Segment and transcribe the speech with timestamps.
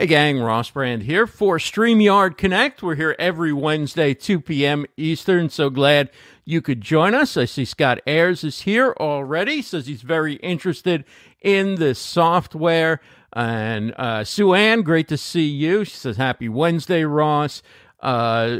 [0.00, 2.84] Hey gang, Ross Brand here for StreamYard Connect.
[2.84, 4.86] We're here every Wednesday, 2 p.m.
[4.96, 5.50] Eastern.
[5.50, 6.10] So glad
[6.44, 7.36] you could join us.
[7.36, 11.04] I see Scott Ayers is here already, says he's very interested
[11.40, 13.00] in the software.
[13.32, 15.84] And uh, Sue Ann, great to see you.
[15.84, 17.60] She says, Happy Wednesday, Ross.
[17.98, 18.58] Uh,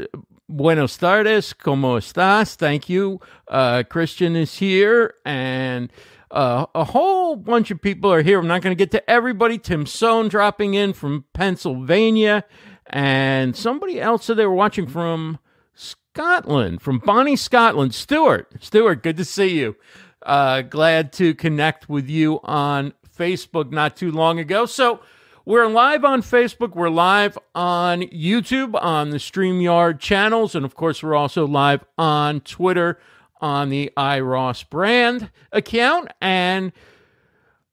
[0.49, 2.55] Buenos tardes, ¿cómo estás?
[2.55, 3.21] Thank you.
[3.47, 5.91] Uh, Christian is here, and
[6.31, 8.39] uh, a whole bunch of people are here.
[8.39, 9.57] I'm not going to get to everybody.
[9.57, 12.43] Tim Sohn dropping in from Pennsylvania,
[12.87, 15.39] and somebody else that they were watching from
[15.73, 17.93] Scotland, from Bonnie, Scotland.
[17.95, 19.75] Stuart, Stuart, good to see you.
[20.23, 24.65] Uh, glad to connect with you on Facebook not too long ago.
[24.65, 25.01] So,
[25.45, 26.75] we're live on Facebook.
[26.75, 30.53] We're live on YouTube on the StreamYard channels.
[30.53, 32.99] And of course, we're also live on Twitter
[33.39, 36.09] on the iRoss brand account.
[36.21, 36.71] And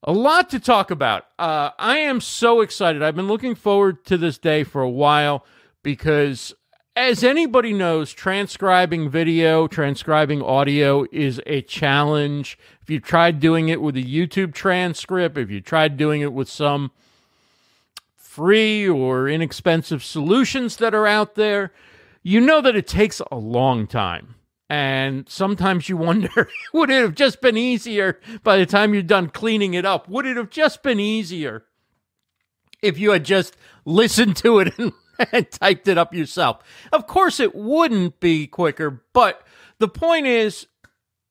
[0.03, 1.25] a lot to talk about.
[1.37, 3.03] Uh, I am so excited.
[3.03, 5.45] I've been looking forward to this day for a while
[5.83, 6.53] because,
[6.95, 12.57] as anybody knows, transcribing video, transcribing audio is a challenge.
[12.81, 16.47] If you tried doing it with a YouTube transcript, if you tried doing it with
[16.47, 16.91] some
[18.15, 21.73] free or inexpensive solutions that are out there,
[22.21, 24.35] you know that it takes a long time.
[24.69, 29.29] And sometimes you wonder, would it have just been easier by the time you're done
[29.29, 30.09] cleaning it up?
[30.09, 31.65] Would it have just been easier
[32.81, 34.93] if you had just listened to it and,
[35.31, 36.59] and typed it up yourself?
[36.91, 39.41] Of course, it wouldn't be quicker, but
[39.79, 40.67] the point is,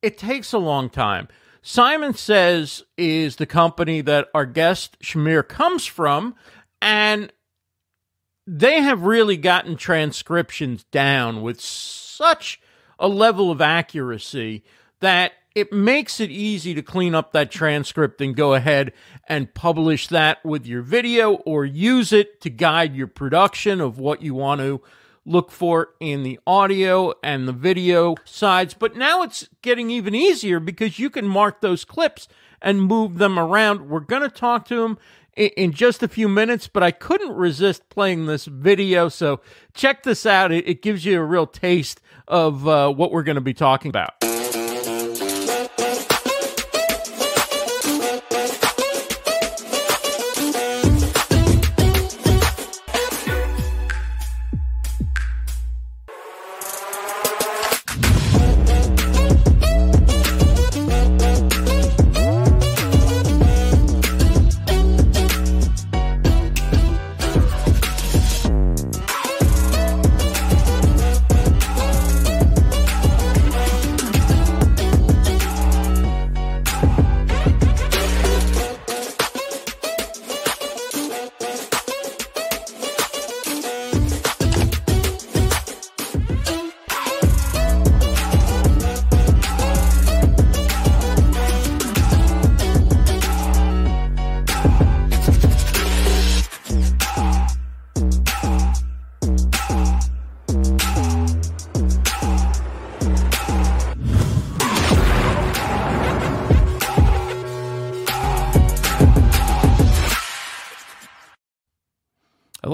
[0.01, 1.27] it takes a long time.
[1.61, 6.35] Simon Says is the company that our guest Shamir comes from.
[6.81, 7.33] And
[8.45, 12.61] they have really gotten transcriptions down with such
[12.99, 14.63] a level of accuracy
[14.99, 18.93] that it makes it easy to clean up that transcript and go ahead
[19.27, 24.21] and publish that with your video or use it to guide your production of what
[24.21, 24.81] you want to
[25.25, 28.73] look for in the audio and the video sides.
[28.73, 32.27] But now it's getting even easier because you can mark those clips
[32.61, 33.89] and move them around.
[33.89, 34.97] We're going to talk to them
[35.37, 39.07] in just a few minutes, but I couldn't resist playing this video.
[39.09, 39.41] So
[39.73, 40.51] check this out.
[40.51, 44.13] It, gives you a real taste of uh, what we're going to be talking about.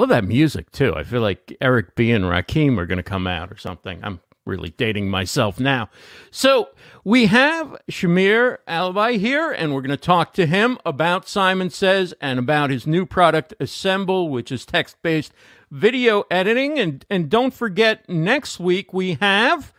[0.05, 0.93] That music too.
[0.95, 3.99] I feel like Eric B and Rakim are going to come out or something.
[4.03, 5.89] I'm really dating myself now.
[6.31, 6.69] So
[7.03, 12.13] we have Shamir Allibhai here, and we're going to talk to him about Simon Says
[12.19, 15.33] and about his new product, Assemble, which is text based
[15.71, 16.77] video editing.
[16.77, 19.73] And, and don't forget, next week we have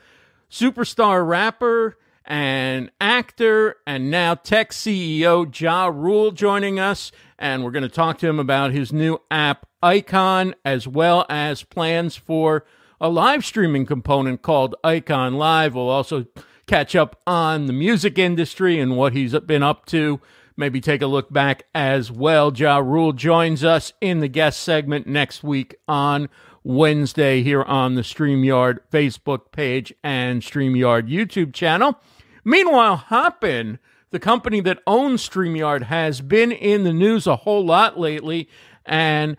[0.50, 7.12] superstar rapper and actor and now tech CEO Ja Rule joining us.
[7.38, 11.62] And we're going to talk to him about his new app, Icon, as well as
[11.62, 12.64] plans for
[12.98, 15.74] a live streaming component called Icon Live.
[15.74, 16.24] We'll also
[16.66, 20.20] catch up on the music industry and what he's been up to.
[20.56, 22.50] Maybe take a look back as well.
[22.50, 26.30] Ja Rule joins us in the guest segment next week on
[26.62, 32.00] Wednesday here on the StreamYard Facebook page and StreamYard YouTube channel.
[32.42, 33.78] Meanwhile, Hopin,
[34.12, 38.48] the company that owns StreamYard, has been in the news a whole lot lately.
[38.86, 39.36] And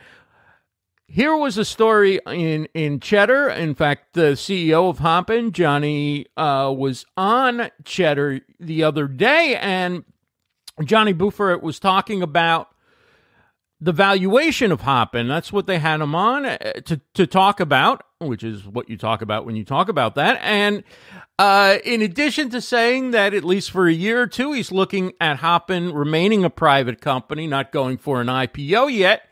[1.07, 3.50] here was a story in in Cheddar.
[3.50, 10.04] In fact, the CEO of Hopin, Johnny, uh, was on Cheddar the other day, and
[10.84, 12.69] Johnny Boufarhat was talking about
[13.80, 15.28] the valuation of Hopin.
[15.28, 18.98] That's what they had him on uh, to to talk about, which is what you
[18.98, 20.40] talk about when you talk about that.
[20.42, 20.84] And
[21.38, 25.13] uh, in addition to saying that at least for a year or two, he's looking
[25.22, 29.30] at Hopin remaining a private company, not going for an IPO yet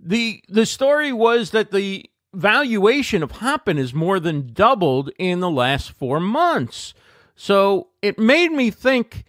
[0.00, 5.50] the the story was that the valuation of Hopin has more than doubled in the
[5.50, 6.94] last four months.
[7.34, 9.24] So it made me think,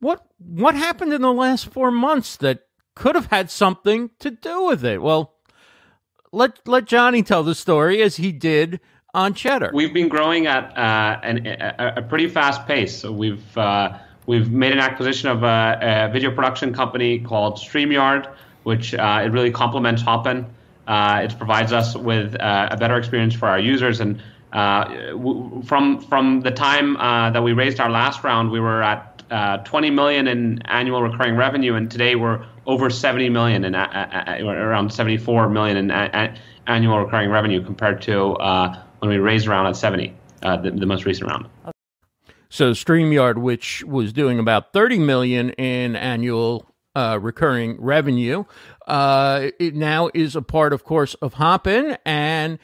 [0.00, 4.64] what what happened in the last four months that could have had something to do
[4.64, 5.02] with it?
[5.02, 5.34] Well,
[6.32, 8.80] let let Johnny tell the story as he did
[9.14, 9.70] on Cheddar.
[9.72, 12.96] We've been growing at uh, an, a, a, pretty fast pace.
[12.98, 13.96] So we've uh,
[14.26, 18.34] we've made an acquisition of a, a, video production company called StreamYard,
[18.64, 20.46] which uh, it really complements Hopin.
[20.86, 24.00] Uh, it provides us with uh, a better experience for our users.
[24.00, 24.22] And
[24.52, 29.64] uh, w- from from the time that we raised our last round, we were at
[29.64, 35.48] 20 million in annual recurring revenue, and today we're over 70 million in around 74
[35.48, 35.90] million in
[36.66, 38.36] annual recurring revenue compared to
[39.04, 41.46] when we raised around at 70, uh, the, the most recent round.
[42.48, 48.44] So StreamYard, which was doing about 30 million in annual uh, recurring revenue,
[48.86, 52.58] uh, it now is a part, of course, of Hopin, and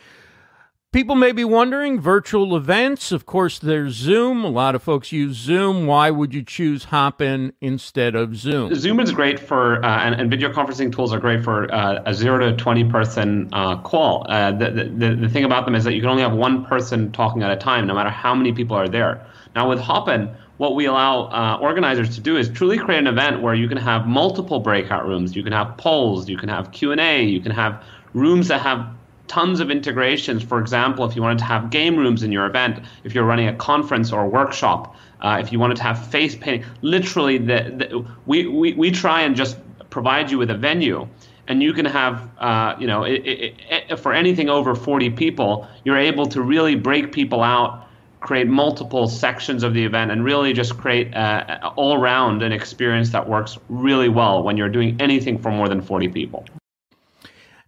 [0.93, 3.13] People may be wondering virtual events.
[3.13, 4.43] Of course, there's Zoom.
[4.43, 5.87] A lot of folks use Zoom.
[5.87, 8.75] Why would you choose Hopin instead of Zoom?
[8.75, 12.13] Zoom is great for, uh, and, and, video conferencing tools are great for uh, a
[12.13, 14.27] zero to 20 person uh, call.
[14.29, 17.13] Uh, the, the, the thing about them is that you can only have one person
[17.13, 19.25] talking at a time, no matter how many people are there.
[19.55, 23.41] Now, with Hopin, what we allow uh, organizers to do is truly create an event
[23.41, 27.25] where you can have multiple breakout rooms, you can have polls, you can have Q&A,
[27.25, 28.87] you can have rooms that have
[29.27, 30.43] tons of integrations.
[30.43, 33.49] For example, if you wanted to have game rooms in your event, if you're running
[33.49, 37.75] a conference or a workshop, uh, if you wanted to have face painting, literally, the,
[37.79, 39.57] the, we, we, we try and just
[39.89, 41.09] provide you with a venue.
[41.49, 43.55] And you can have, uh, you know, it, it,
[43.89, 47.87] it, for anything over 40 people, you're able to really break people out,
[48.21, 53.11] create multiple sections of the event, and really just create uh, all around an experience
[53.11, 56.45] that works really well when you're doing anything for more than 40 people.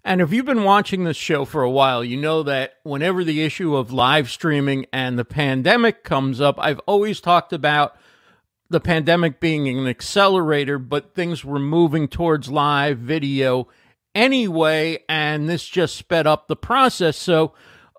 [0.04, 3.42] And if you've been watching this show for a while, you know that whenever the
[3.42, 7.96] issue of live streaming and the pandemic comes up, I've always talked about
[8.68, 13.68] the pandemic being an accelerator, but things were moving towards live video
[14.14, 17.16] anyway, and this just sped up the process.
[17.16, 17.52] So,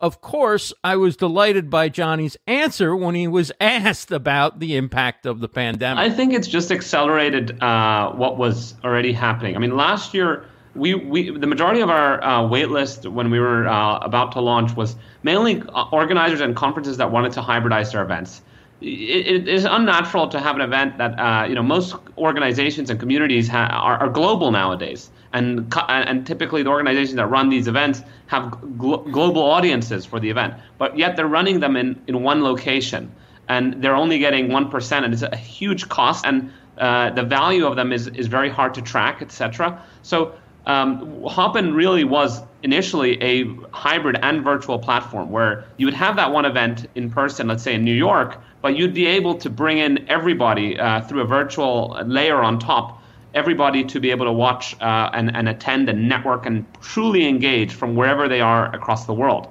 [0.03, 5.25] of course, I was delighted by Johnny's answer when he was asked about the impact
[5.25, 6.03] of the pandemic.
[6.03, 9.55] I think it's just accelerated uh, what was already happening.
[9.55, 10.45] I mean, last year,
[10.75, 14.41] we, we the majority of our uh, wait list when we were uh, about to
[14.41, 18.41] launch was mainly uh, organizers and conferences that wanted to hybridize their events.
[18.83, 23.00] It, it is unnatural to have an event that uh, you know most organizations and
[23.00, 28.01] communities ha- are, are, global nowadays, and and typically the organizations that run these events
[28.27, 32.44] have gl- global audiences for the event, but yet they're running them in, in one
[32.44, 33.12] location,
[33.47, 37.65] and they're only getting one percent, and it's a huge cost, and uh, the value
[37.65, 39.81] of them is is very hard to track, etc.
[40.01, 40.33] So
[40.65, 46.31] um, Hopin really was initially a hybrid and virtual platform where you would have that
[46.31, 49.77] one event in person, let's say in New York, but you'd be able to bring
[49.77, 54.80] in everybody uh, through a virtual layer on top, everybody to be able to watch
[54.80, 59.13] uh, and, and attend and network and truly engage from wherever they are across the
[59.13, 59.50] world.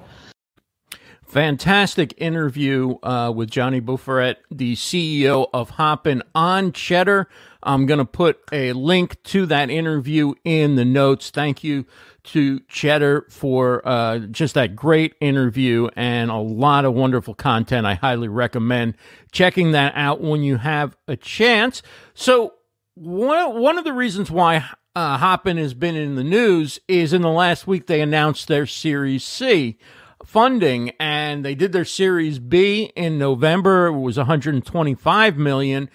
[1.33, 7.27] Fantastic interview uh, with Johnny Boufarhat, the CEO of Hopin on Cheddar.
[7.65, 11.29] I'm going to put a link to that interview in the notes.
[11.29, 11.85] Thank you
[12.25, 17.85] to Cheddar for uh, just that great interview and a lot of wonderful content.
[17.85, 18.95] I highly recommend
[19.31, 21.81] checking that out when you have a chance.
[22.13, 22.53] So,
[22.95, 27.23] one, one of the reasons why uh, Hopin has been in the news is in
[27.23, 29.77] the last week they announced their Series C
[30.23, 33.87] funding and they did their Series B in November.
[33.87, 35.89] It was 125 million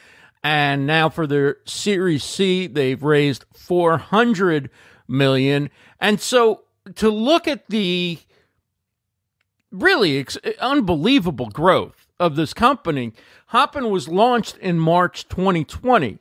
[0.48, 4.70] and now for their Series C, they've raised 400
[5.06, 5.68] million.
[6.00, 6.62] And so
[6.94, 8.20] to look at the
[9.70, 13.12] really ex- unbelievable growth of this company,
[13.48, 16.18] Hopin was launched in March 2020.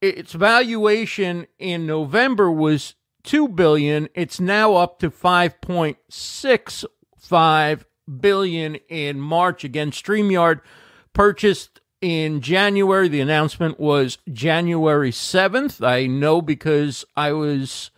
[0.00, 4.08] Its valuation in November was 2 billion.
[4.14, 7.84] It's now up to 5.65
[8.20, 9.64] billion in March.
[9.64, 10.60] Again, StreamYard
[11.12, 13.08] purchased in January.
[13.08, 15.82] The announcement was January 7th.
[15.82, 17.90] I know because I was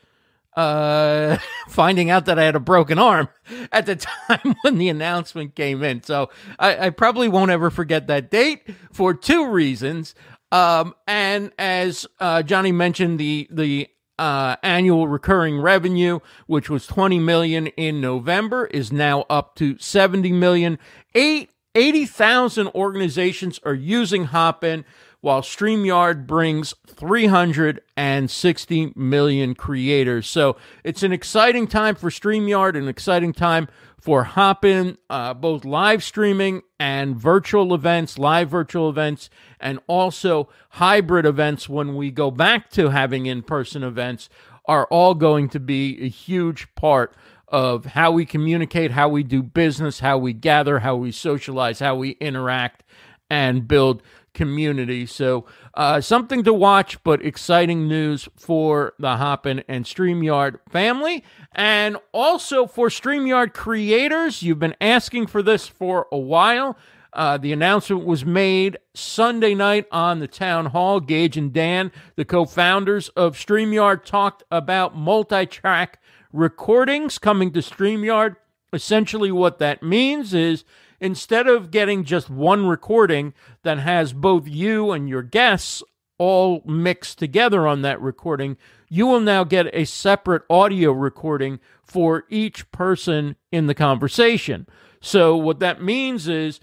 [0.55, 3.29] uh, finding out that I had a broken arm
[3.73, 6.05] at the time when the announcement came in.
[6.05, 10.15] So I, I probably won't ever forget that date for two reasons.
[10.53, 13.89] Um, and as uh, Johnny mentioned, the the
[14.21, 20.31] uh, annual recurring revenue, which was 20 million in November, is now up to 70
[20.33, 20.79] million.
[21.15, 24.85] Eight 80,000 organizations are using Hopin.
[25.23, 30.27] while StreamYard brings 360 million creators.
[30.29, 33.67] So it's an exciting time for StreamYard, an exciting time
[34.01, 39.29] for Hopin, uh, both live streaming and virtual events, live virtual events,
[39.59, 44.29] and also hybrid events when we go back to having in person events
[44.67, 47.17] are all going to be a huge part
[47.49, 51.95] of how we communicate, how we do business, how we gather, how we socialize, how
[51.95, 52.83] we interact
[53.31, 54.03] and build
[54.35, 55.07] community.
[55.07, 61.25] So, uh, something to watch, but exciting news for the Hopin and StreamYard family.
[61.53, 66.77] And also for StreamYard creators, you've been asking for this for a while.
[67.13, 71.01] Uh, the announcement was made Sunday night on the town hall.
[71.01, 75.99] Geige and Dan, the co founders of StreamYard, talked about multi track
[76.37, 78.37] recordings coming to StreamYard.
[78.73, 80.65] Essentially, what that means is
[81.01, 85.83] instead of getting just one recording that has both you and your guests
[86.19, 88.57] all mixed together on that recording,
[88.89, 94.67] you will now get a separate audio recording for each person in the conversation.
[95.01, 96.61] So, what that means is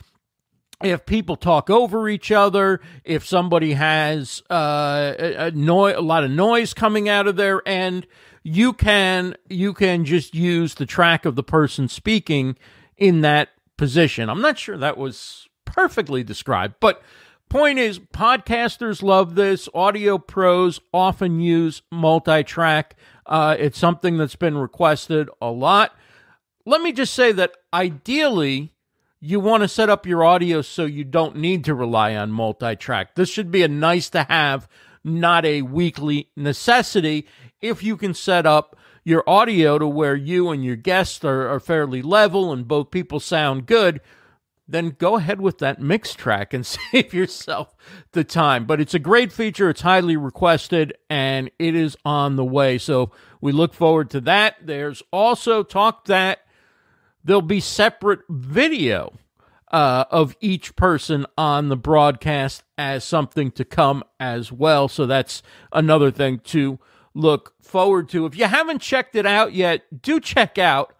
[0.83, 6.31] if people talk over each other, if somebody has uh, a, a, a lot of
[6.31, 8.05] noise coming out of their end,
[8.43, 12.57] you can you can just use the track of the person speaking
[12.97, 14.29] in that position.
[14.29, 17.01] I'm not sure that was perfectly described, but
[17.49, 19.69] point is podcasters love this.
[19.73, 22.95] Audio pros often use multi-track.
[23.25, 25.95] Uh, it's something that's been requested a lot.
[26.65, 28.72] Let me just say that ideally
[29.25, 33.15] you want to set up your audio so you don't need to rely on multi-track.
[33.15, 34.67] This should be a nice to have,
[35.01, 37.25] not a weekly necessity
[37.61, 38.75] if you can set up
[39.05, 43.21] your audio to where you and your guests are, are fairly level and both people
[43.21, 44.01] sound good,
[44.67, 47.73] then go ahead with that mix track and save yourself
[48.11, 48.65] the time.
[48.65, 52.77] But it's a great feature, it's highly requested, and it is on the way.
[52.77, 54.55] So we look forward to that.
[54.61, 56.39] There's also talk that
[57.23, 59.13] there'll be separate video.
[59.71, 64.87] Uh, of each person on the broadcast as something to come as well.
[64.87, 66.77] So that's another thing to
[67.15, 68.27] look forward to.
[68.27, 70.93] If you haven't checked it out yet, do check out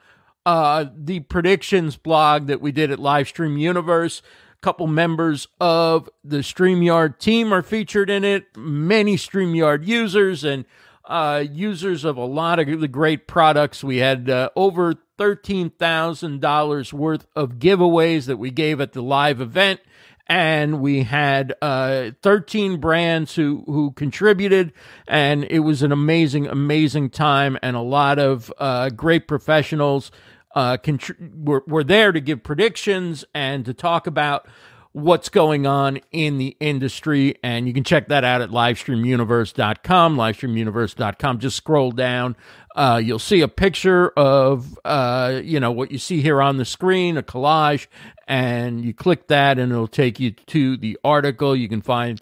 [0.45, 4.21] uh, the predictions blog that we did at Livestream Universe.
[4.57, 10.65] A couple members of the StreamYard team are featured in it, many StreamYard users and
[11.05, 13.83] uh, users of a lot of the great products.
[13.83, 19.79] We had uh, over $13,000 worth of giveaways that we gave at the live event.
[20.27, 24.73] And we had uh, 13 brands who who contributed.
[25.07, 27.57] And it was an amazing amazing time.
[27.61, 30.11] And a lot of uh, great professionals
[30.55, 34.47] uh, contr- were, were there to give predictions and to talk about
[34.93, 41.39] what's going on in the industry and you can check that out at livestreamuniverse.com livestreamuniverse.com
[41.39, 42.35] just scroll down.
[42.75, 46.65] Uh, you'll see a picture of uh, you know what you see here on the
[46.65, 47.87] screen a collage
[48.27, 51.55] and you click that and it'll take you to the article.
[51.55, 52.21] You can find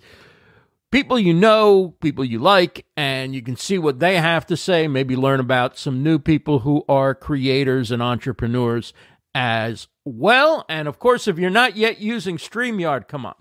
[0.91, 4.87] people you know, people you like, and you can see what they have to say,
[4.87, 8.93] maybe learn about some new people who are creators and entrepreneurs
[9.33, 10.65] as well.
[10.69, 13.35] And of course, if you're not yet using StreamYard, come on.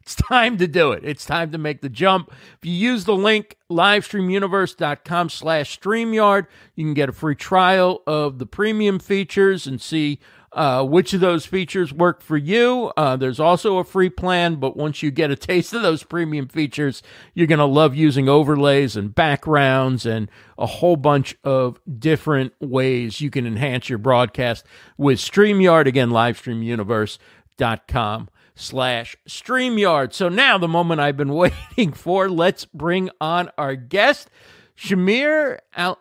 [0.00, 1.02] It's time to do it.
[1.02, 2.30] It's time to make the jump.
[2.30, 8.38] If you use the link livestreamuniverse.com slash StreamYard, you can get a free trial of
[8.38, 10.18] the premium features and see
[10.54, 12.92] uh, which of those features work for you.
[12.96, 16.48] Uh, there's also a free plan, but once you get a taste of those premium
[16.48, 17.02] features,
[17.34, 23.20] you're going to love using overlays and backgrounds and a whole bunch of different ways
[23.20, 24.64] you can enhance your broadcast
[24.96, 25.86] with StreamYard.
[25.86, 30.12] Again, livestreamuniverse.com slash StreamYard.
[30.12, 34.30] So now the moment I've been waiting for, let's bring on our guest,
[34.76, 35.98] Shamir Al-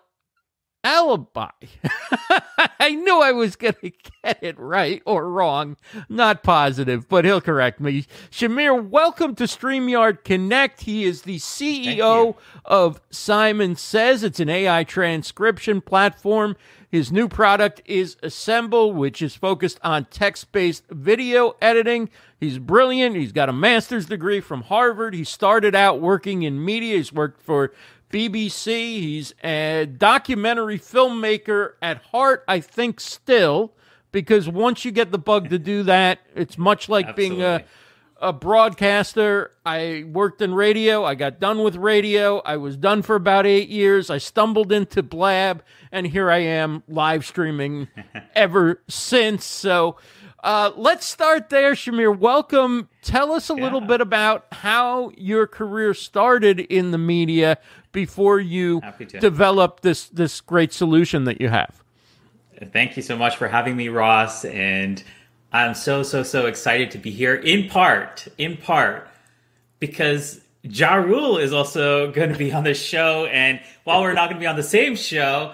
[0.83, 1.49] alibi.
[2.79, 3.91] I knew I was going to
[4.23, 5.77] get it right or wrong.
[6.09, 8.05] Not positive, but he'll correct me.
[8.29, 10.81] Shamir, welcome to StreamYard Connect.
[10.81, 12.35] He is the CEO
[12.65, 14.23] of Simon Says.
[14.23, 16.55] It's an AI transcription platform.
[16.93, 22.09] His new product is Assemble, which is focused on text based video editing.
[22.39, 23.15] He's brilliant.
[23.15, 25.15] He's got a master's degree from Harvard.
[25.15, 26.97] He started out working in media.
[26.97, 27.73] He's worked for
[28.13, 28.67] BBC.
[28.67, 33.73] He's a documentary filmmaker at heart, I think, still,
[34.11, 37.65] because once you get the bug to do that, it's much like being a,
[38.21, 39.51] a broadcaster.
[39.65, 41.03] I worked in radio.
[41.03, 42.37] I got done with radio.
[42.41, 44.11] I was done for about eight years.
[44.11, 47.87] I stumbled into Blab, and here I am live streaming
[48.35, 49.43] ever since.
[49.43, 49.97] So,
[50.43, 52.15] Uh, let's start there, Shamir.
[52.17, 52.89] Welcome.
[53.01, 53.63] Tell us a Yeah.
[53.63, 57.57] little bit about how your career started in the media
[57.93, 58.81] before you
[59.21, 61.81] developed this this great solution that you have.
[62.73, 64.43] Thank you so much for having me, Ross.
[64.45, 65.01] And
[65.53, 69.07] I'm so, so, so excited to be here in part, in part,
[69.79, 73.25] because Ja Rule is also going to be on the show.
[73.27, 75.53] And while we're not going to be on the same show,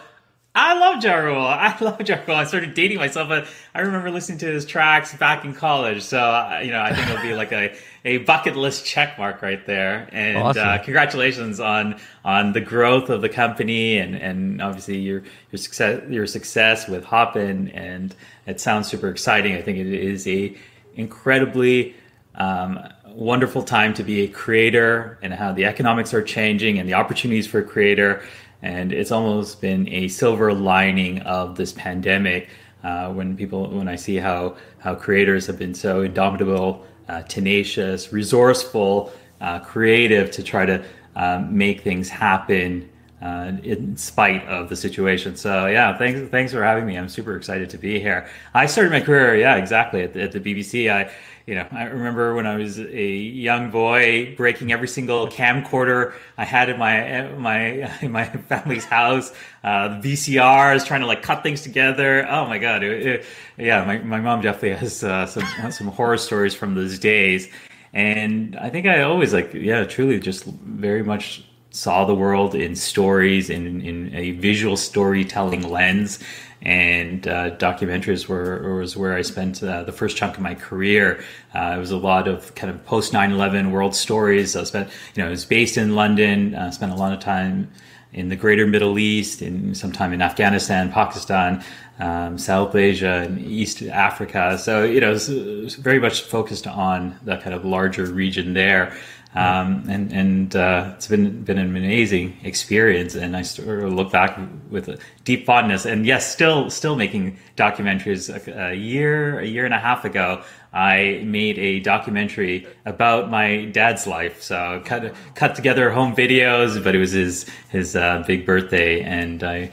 [0.56, 1.38] I love Ja Rule.
[1.46, 2.36] I love Ja Rule.
[2.36, 6.02] I started dating myself, but I remember listening to his tracks back in college.
[6.02, 9.42] So, uh, you know, I think it'll be like a, a bucket list check mark
[9.42, 10.10] right there.
[10.12, 10.68] And Awesome.
[10.68, 16.02] uh, congratulations on on the growth of the company and, and obviously your your success
[16.10, 17.70] your success with Hopin.
[17.70, 18.16] And
[18.48, 19.56] it sounds super exciting.
[19.56, 20.58] I think it is a
[20.96, 21.96] incredibly
[22.36, 26.94] um, wonderful time to be a creator and how the economics are changing and the
[26.94, 28.22] opportunities for a creator.
[28.62, 32.50] And it's almost been a silver lining of this pandemic
[32.84, 38.14] uh, when people, when I see how, how creators have been so indomitable, uh, tenacious,
[38.14, 39.12] resourceful,
[39.42, 40.84] uh, creative to try to
[41.16, 42.90] um, make things happen
[43.22, 45.36] uh, in spite of the situation.
[45.36, 46.98] So yeah, thanks thanks for having me.
[46.98, 48.30] I'm super excited to be here.
[48.54, 50.92] I started my career, yeah, exactly at the, at the BBC.
[50.92, 51.12] I
[51.50, 53.08] you know I remember when I was a
[53.48, 57.60] young boy breaking every single camcorder I had in my my
[58.02, 59.34] in my family's house.
[59.64, 62.26] Uh, VCRs, trying to like cut things together.
[62.30, 63.26] Oh my god, it, it-
[63.58, 67.50] yeah, my my mom definitely has uh, some some horror stories from those days.
[67.94, 72.76] And I think I always like, yeah, truly just very much saw the world in
[72.76, 76.20] stories in, in a visual storytelling lens
[76.62, 81.24] and uh, documentaries were was where I spent uh, the first chunk of my career.
[81.54, 84.56] Uh, it was a lot of kind of post 9/11 world stories.
[84.56, 86.56] I spent, you know, I was based in London.
[86.56, 87.72] Uh, spent a lot of time
[88.12, 91.64] in the greater Middle East, in some time in Afghanistan, Pakistan,
[92.00, 94.58] um, South Asia, and East Africa.
[94.58, 98.98] So you know, it was, very much focused on that kind of larger region there.
[99.36, 104.12] Um, and and uh, it's been been an amazing experience, and I sort of look
[104.12, 104.40] back
[104.72, 105.86] with deep fondness.
[105.86, 108.30] And yes, still still making documentaries.
[108.30, 110.42] A, a year a year and a half ago,
[110.74, 114.42] I made a documentary about my dad's life.
[114.42, 119.44] So cut cut together home videos, but it was his his uh, big birthday, and
[119.44, 119.72] I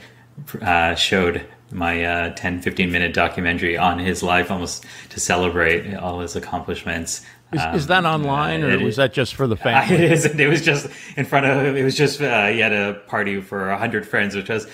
[0.61, 6.19] uh, showed my uh, 10 15 minute documentary on his life almost to celebrate all
[6.21, 9.55] his accomplishments Is, is that online, or Um, it was is- that just for the
[9.55, 10.05] it family?
[10.05, 10.39] isn't.
[10.39, 11.75] It was just in front of.
[11.77, 12.21] It was just.
[12.21, 14.67] Uh, he had a party for a hundred friends, which was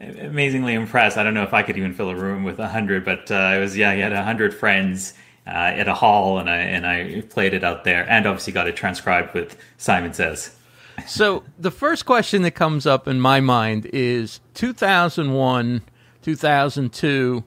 [0.00, 1.16] amazingly impressed.
[1.18, 3.52] I don't know if I could even fill a room with a hundred, but uh,
[3.56, 3.76] it was.
[3.76, 5.12] Yeah, he had a hundred friends
[5.46, 8.66] uh, at a hall, and I and I played it out there, and obviously got
[8.68, 10.54] it transcribed with Simon Says.
[11.08, 15.82] So the first question that comes up in my mind is 2001,
[16.22, 17.44] 2002.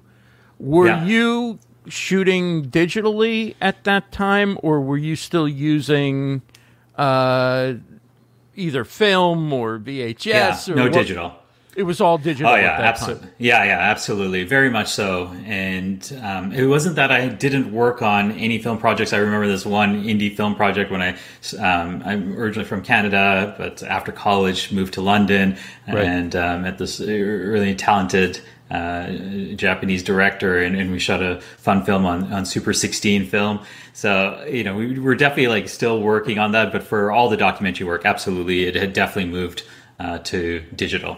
[0.59, 1.05] Were Yeah.
[1.05, 6.41] you shooting digitally at that time, or were you still using
[6.97, 7.73] uh,
[8.55, 10.25] either film or VHS?
[10.25, 11.33] Yeah, or no what- digital.
[11.75, 12.51] It was all digital.
[12.51, 13.27] Oh yeah, absolutely.
[13.37, 14.43] Yeah, yeah, absolutely.
[14.45, 15.27] Very much so.
[15.45, 19.13] And um, it wasn't that I didn't work on any film projects.
[19.13, 21.09] I remember this one indie film project when I
[21.59, 25.55] um, I'm originally from Canada, but after college moved to London
[25.87, 26.03] Right.
[26.03, 28.41] and um, met this really talented.
[28.69, 29.11] Uh,
[29.55, 33.61] Japanese director, and, and we shot a fun film on, on Super 16 film.
[33.93, 37.37] So, you know, we were definitely like still working on that, but for all the
[37.37, 39.63] documentary work, absolutely, it had definitely moved
[39.99, 41.17] uh, to digital.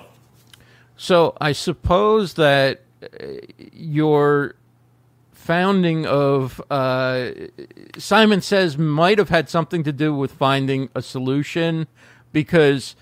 [0.96, 3.08] So I suppose that uh,
[3.74, 4.56] your
[5.32, 7.32] founding of uh,
[7.98, 11.88] Simon Says might have had something to do with finding a solution
[12.32, 12.96] because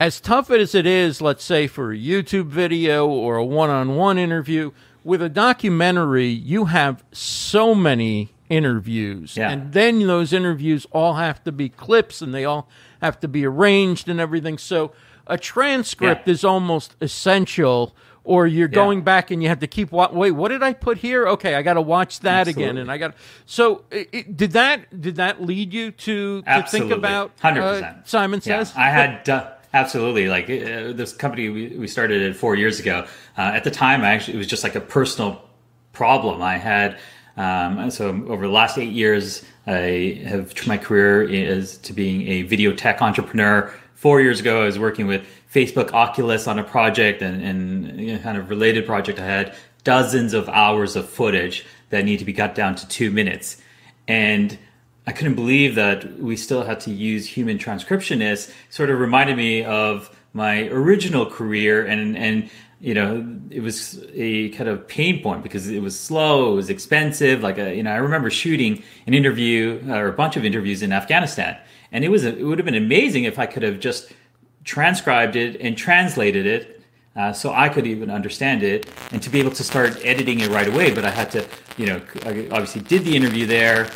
[0.00, 3.96] as tough as it is, let's say for a YouTube video or a one on
[3.96, 4.70] one interview,
[5.04, 9.36] with a documentary, you have so many interviews.
[9.36, 9.50] Yeah.
[9.50, 12.68] And then those interviews all have to be clips and they all
[13.00, 14.58] have to be arranged and everything.
[14.58, 14.92] So
[15.26, 16.32] a transcript Yeah.
[16.32, 17.94] is almost essential.
[18.24, 20.32] Or you're going back and you have to keep wa- wait.
[20.32, 21.26] What did I put here?
[21.28, 23.14] Okay, I got to watch that again, and I got.
[23.46, 27.56] So, it, did that did that lead you to, to think about 100%.
[27.82, 28.74] uh, Simon Yeah, Says?
[28.76, 33.06] I had done absolutely like uh, this company we, we started it four years ago.
[33.36, 35.42] Uh, at the time, I actually it was just like a personal
[35.92, 36.98] problem I had.
[37.36, 42.42] Um, so over the last eight years, I have my career as to being a
[42.42, 43.72] video tech entrepreneur.
[43.94, 48.12] Four years ago, I was working with Facebook Oculus on a project and, and you
[48.12, 49.18] know, kind of related project.
[49.18, 49.54] I had
[49.84, 53.60] dozens of hours of footage that need to be cut down to two minutes.
[54.06, 54.58] And
[55.08, 58.52] I couldn't believe that we still had to use human transcriptionists.
[58.68, 64.50] Sort of reminded me of my original career, and and you know, it was a
[64.50, 67.42] kind of pain point because it was slow, it was expensive.
[67.42, 70.92] Like, a, you know, I remember shooting an interview or a bunch of interviews in
[70.92, 71.56] Afghanistan,
[71.90, 74.12] and it was it would have been amazing if I could have just
[74.64, 76.82] transcribed it and translated it
[77.16, 80.50] uh, so I could even understand it and to be able to start editing it
[80.50, 80.92] right away.
[80.92, 81.46] But I had to,
[81.78, 83.88] you know, I obviously did the interview there.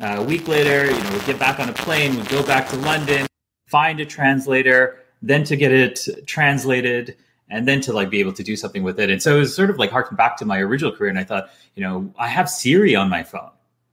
[0.00, 2.68] Uh, a week later, you know, we'd get back on a plane, we'd go back
[2.68, 3.26] to London,
[3.66, 7.16] find a translator, then to get it translated,
[7.48, 9.10] and then to like be able to do something with it.
[9.10, 11.10] And so it was sort of like harking back to my original career.
[11.10, 13.50] And I thought, you know, I have Siri on my phone.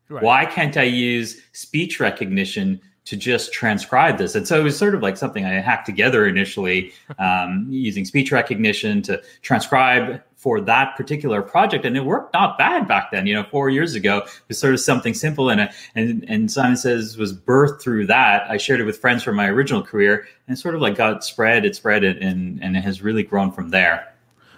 [0.09, 0.23] Right.
[0.23, 4.35] Why can't I use speech recognition to just transcribe this.
[4.35, 8.31] And so it was sort of like something I hacked together initially um, using speech
[8.31, 11.85] recognition to transcribe for that particular project.
[11.85, 14.17] And it worked not bad back then, you know, four years ago.
[14.17, 15.51] It was sort of something simple.
[15.51, 18.49] And, and, and Simon Says was birthed through that.
[18.49, 21.63] I shared it with friends from my original career and sort of like got spread,
[21.63, 24.11] it spread it, and, and it has really grown from there.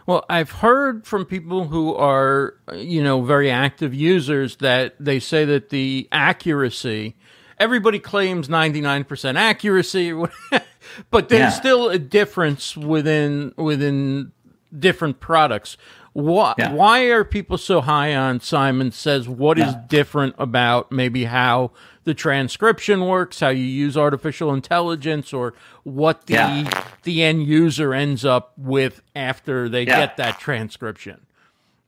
[0.06, 5.44] Well, I've heard from people who are, you know, very active users that they say
[5.44, 7.18] that the accuracy
[7.60, 10.12] everybody claims 99% accuracy
[11.12, 11.50] but there's yeah.
[11.50, 14.32] still a difference within within
[14.78, 15.78] different products
[16.14, 16.74] why, yeah.
[16.74, 19.70] why are people so high on simon says What yeah.
[19.70, 21.72] is different about maybe how
[22.04, 28.26] the transcription works how you use artificial intelligence or what the the end user ends
[28.26, 31.26] up with after they get that transcription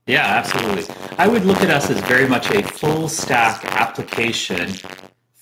[0.08, 0.86] yeah, absolutely.
[1.18, 4.70] I would look at us as very much a full stack application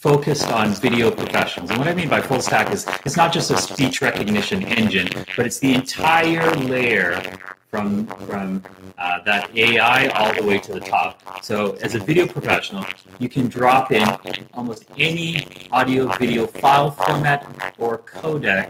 [0.04, 1.70] focused on video professionals.
[1.70, 5.08] And what I mean by full stack is it's not just a speech recognition engine,
[5.38, 7.22] but it's the entire layer
[7.70, 8.62] from from
[8.98, 11.42] uh, that AI all the way to the top.
[11.42, 12.86] So as a video professional,
[13.18, 14.06] you can drop in
[14.54, 17.40] almost any audio video file format
[17.78, 18.68] or codec.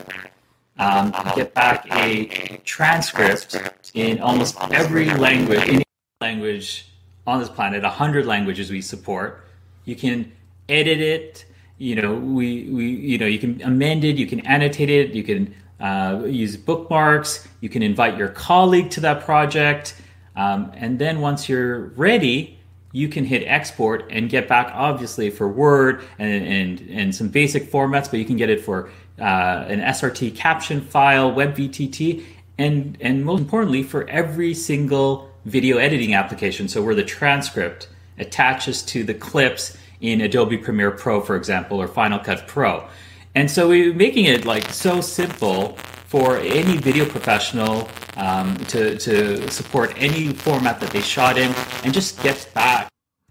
[0.78, 3.60] Um, get back a transcript
[3.96, 5.84] in almost every language, any
[6.22, 6.90] language
[7.26, 9.44] on this planet, 100 languages we support.
[9.86, 10.32] You can
[10.70, 11.46] edit it.
[11.78, 15.24] You know, we, we you know you can amend it, you can annotate it, you
[15.24, 19.96] can uh, use bookmarks, you can invite your colleague to that project,
[20.36, 22.60] um, and then once you're ready,
[22.92, 27.72] you can hit export and get back obviously for Word and and, and some basic
[27.72, 32.24] formats, but you can get it for uh, an SRT caption file, WebVTT,
[32.58, 36.68] and and most importantly for every single video editing application.
[36.68, 41.88] So where the transcript attaches to the clips in Adobe Premiere Pro, for example, or
[41.88, 42.88] Final Cut Pro.
[43.36, 49.50] And so we're making it like so simple for any video professional um, to, to
[49.50, 51.52] support any format that they shot in
[51.84, 52.90] and just get back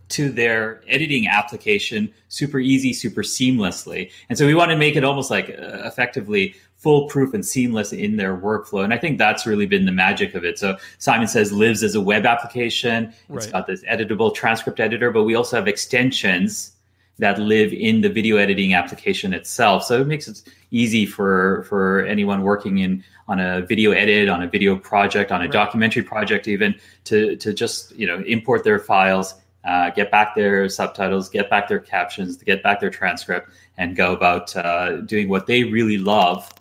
[0.09, 4.11] to their editing application super easy, super seamlessly.
[4.29, 8.17] And so we want to make it almost like uh, effectively foolproof and seamless in
[8.17, 8.83] their workflow.
[8.83, 10.59] And I think that's really been the magic of it.
[10.59, 13.13] So Simon says lives as a web application.
[13.31, 13.53] It's right.
[13.53, 16.73] got this editable transcript editor, but we also have extensions
[17.19, 19.85] that live in the video editing application itself.
[19.85, 20.43] So it makes it
[20.73, 25.41] easy for for anyone working in on a video edit, on a video project, on
[25.41, 25.53] a right.
[25.53, 30.69] documentary project, even to to just you know import their files, uh, get back their
[30.69, 35.47] subtitles, get back their captions, get back their transcript, and go about uh, doing what
[35.47, 36.53] they really love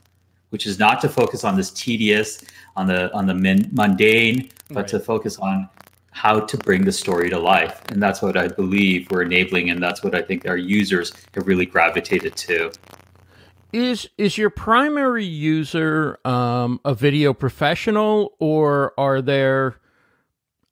[0.51, 2.43] which is not to focus on this tedious,
[2.75, 4.87] on the on the mundane, but right.
[4.89, 5.67] to focus on
[6.11, 7.81] how to bring the story to life.
[7.89, 11.47] And that's what I believe we're enabling, and that's what I think our users have
[11.47, 12.71] really gravitated to.
[13.73, 19.77] Is is your primary user um, a video professional, or are there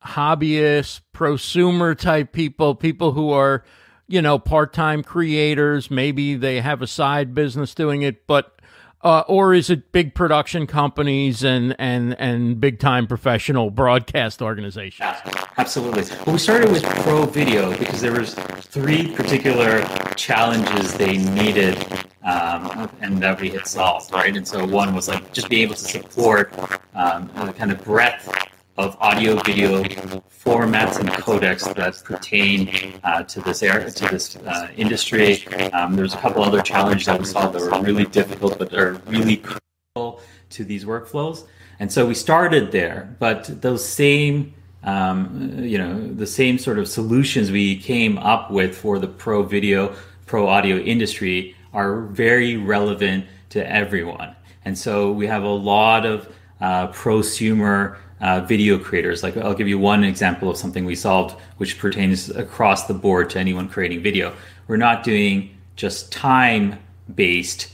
[0.04, 3.64] hobbyists, prosumer type people, people who are,
[4.10, 5.90] you know, part time creators?
[5.90, 8.59] Maybe they have a side business doing it, but
[9.02, 15.10] uh, or is it big production companies and and and big time professional broadcast organizations?
[15.58, 16.04] Absolutely.
[16.26, 19.82] Well, we started with pro video because there was three particular
[20.16, 21.78] challenges they needed,
[22.24, 24.36] um, and that we had solved, right?
[24.36, 26.54] And so one was like just being able to support
[26.94, 28.49] um, the kind of breadth
[28.80, 34.70] of audio video formats and codecs that pertain uh, to this area, to this uh,
[34.78, 35.46] industry.
[35.74, 38.94] Um, there's a couple other challenges that we saw that were really difficult, but are
[39.08, 41.46] really critical to these workflows.
[41.82, 46.88] And so we started there, but those same um, you know the same sort of
[46.88, 49.94] solutions we came up with for the pro video
[50.26, 56.34] pro audio industry are very relevant to everyone and so we have a lot of
[56.62, 59.24] uh, prosumer uh, video creators.
[59.24, 63.30] Like I'll give you one example of something we solved, which pertains across the board
[63.32, 64.36] to anyone creating video.
[64.68, 66.80] We're not doing just time
[67.14, 67.72] based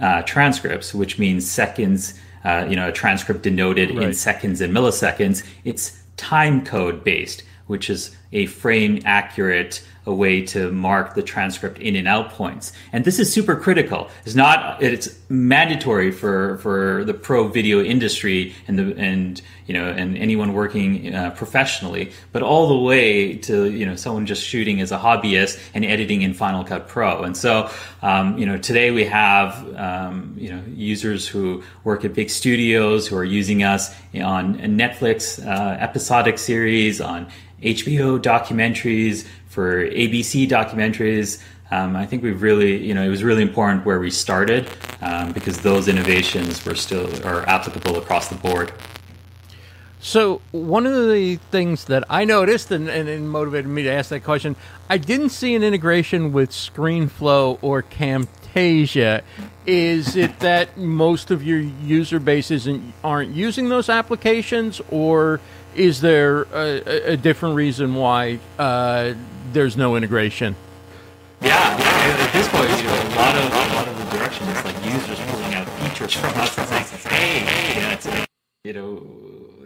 [0.00, 4.08] uh, transcripts, which means seconds uh, you know a transcript denoted right.
[4.08, 5.44] in seconds and milliseconds.
[5.64, 11.78] It's time code based, which is a frame accurate a way to mark the transcript
[11.78, 12.72] in and out points.
[12.92, 14.08] And this is super critical.
[14.24, 19.90] It's not it's mandatory for for the pro video industry and the and you know
[19.90, 24.80] and anyone working uh, professionally, but all the way to you know someone just shooting
[24.80, 27.22] as a hobbyist and editing in Final Cut Pro.
[27.22, 27.70] And so
[28.02, 33.06] um, you know today we have um, you know users who work at big studios
[33.06, 37.28] who are using us on Netflix uh, episodic series on
[37.62, 39.26] HBO documentaries,
[39.58, 41.42] for ABC documentaries.
[41.72, 44.70] Um, I think we've really, you know, it was really important where we started
[45.02, 48.70] um, because those innovations were still are applicable across the board.
[49.98, 54.10] So one of the things that I noticed and, and, and, motivated me to ask
[54.10, 54.54] that question,
[54.88, 59.22] I didn't see an integration with ScreenFlow or Camtasia.
[59.66, 62.68] Is it that most of your user bases
[63.02, 65.40] aren't using those applications, or
[65.74, 69.14] is there a, a different reason why uh,
[69.52, 70.54] there's no integration?
[71.40, 74.64] Yeah, at this point, you know, a lot of a lot of the direction is
[74.64, 78.08] like users pulling out features from us and saying, "Hey, know, it's,
[78.64, 79.06] you know,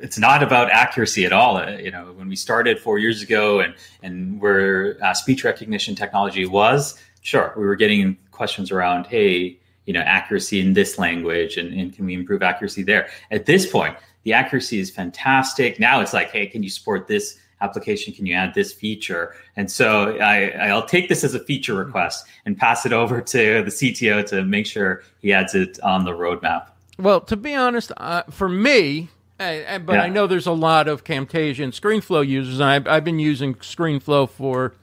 [0.03, 3.61] it's not about accuracy at all." Uh, you know, when we started four years ago,
[3.61, 9.59] and and where uh, speech recognition technology was, sure, we were getting questions around, "Hey,
[9.87, 13.65] you know, accuracy in this language, and, and can we improve accuracy there?" At this
[13.65, 15.81] point, the accuracy is fantastic.
[15.81, 18.13] Now it's like, hey, can you support this application?
[18.13, 19.35] Can you add this feature?
[19.57, 23.63] And so I, I'll take this as a feature request and pass it over to
[23.63, 26.67] the CTO to make sure he adds it on the roadmap.
[26.99, 29.09] Well, to be honest, uh, for me,
[29.41, 30.03] uh, but yeah.
[30.03, 33.55] I know there's a lot of Camtasia and ScreenFlow users, and I've, I've been using
[33.55, 34.75] ScreenFlow for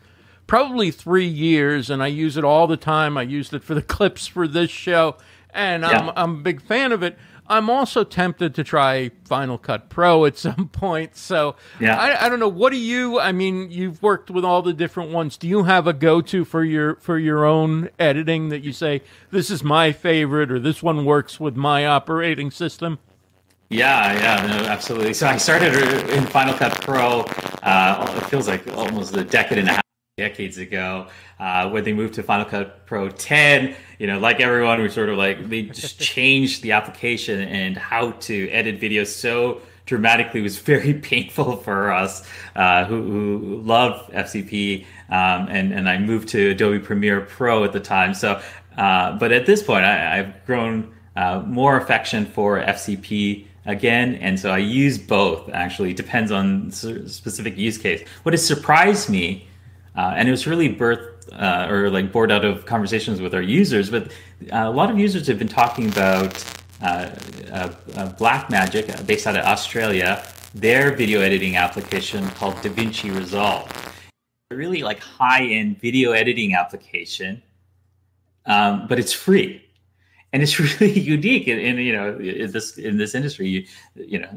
[0.48, 3.18] probably three years, and I use it all the time.
[3.18, 5.15] I used it for the clips for this show,
[5.52, 5.89] and yeah.
[5.89, 7.18] I'm, I'm a big fan of it.
[7.50, 11.16] I'm also tempted to try Final Cut Pro at some point.
[11.16, 11.98] So yeah.
[11.98, 12.48] I, I, don't know.
[12.48, 13.20] What do you?
[13.20, 15.36] I mean, you've worked with all the different ones.
[15.36, 19.50] Do you have a go-to for your for your own editing that you say this
[19.50, 23.00] is my favorite or this one works with my operating system?
[23.70, 25.14] Yeah, yeah, no, absolutely.
[25.14, 25.76] So I started
[26.10, 27.22] in Final Cut Pro.
[27.62, 29.88] Uh, it feels like almost a decade and a half
[30.20, 31.08] decades ago
[31.40, 33.74] uh, when they moved to Final Cut Pro 10.
[34.00, 38.12] You know, like everyone, we sort of like they just changed the application and how
[38.28, 44.10] to edit videos so dramatically it was very painful for us uh, who, who love
[44.12, 44.86] FCP.
[45.10, 48.14] Um, and and I moved to Adobe Premiere Pro at the time.
[48.14, 48.42] So,
[48.78, 54.40] uh, but at this point, I, have grown uh, more affection for FCP again and
[54.40, 59.46] so i use both actually depends on specific use case what has surprised me
[60.00, 63.42] uh, and it was really birthed uh, or like bored out of conversations with our
[63.42, 63.90] users.
[63.90, 64.04] But
[64.54, 66.42] uh, a lot of users have been talking about
[66.82, 73.70] uh, uh, uh, Blackmagic, based out of Australia, their video editing application called DaVinci Resolve.
[74.52, 77.42] A really like high-end video editing application,
[78.46, 79.69] um, but it's free
[80.34, 83.65] and it's really unique in, in, you know in this in this industry you,
[83.96, 84.30] you know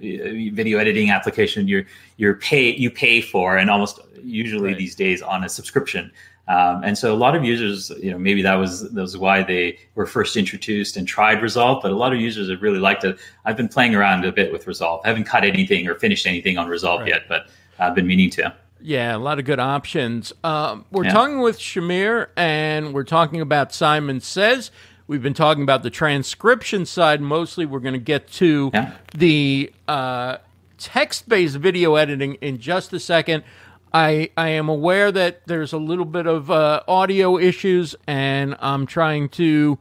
[0.54, 1.84] video editing application you're
[2.16, 4.78] you're pay you pay for and almost usually right.
[4.78, 6.10] these days on a subscription
[6.48, 9.42] um, and so a lot of users you know maybe that was that was why
[9.42, 13.04] they were first introduced and tried resolve but a lot of users have really liked
[13.04, 16.26] it i've been playing around a bit with resolve i haven't cut anything or finished
[16.26, 17.10] anything on resolve right.
[17.10, 18.52] yet but i've been meaning to
[18.84, 20.32] yeah, a lot of good options.
[20.42, 21.12] Um, we're yeah.
[21.12, 24.72] talking with Shamir, and we're talking about Simon Says.
[25.06, 27.66] We've been talking about the transcription side mostly.
[27.66, 28.92] We're going to get to yeah.
[29.14, 30.38] the uh,
[30.78, 33.44] text based video editing in just a second.
[33.92, 38.86] I, I am aware that there's a little bit of uh, audio issues, and I'm
[38.86, 39.78] trying to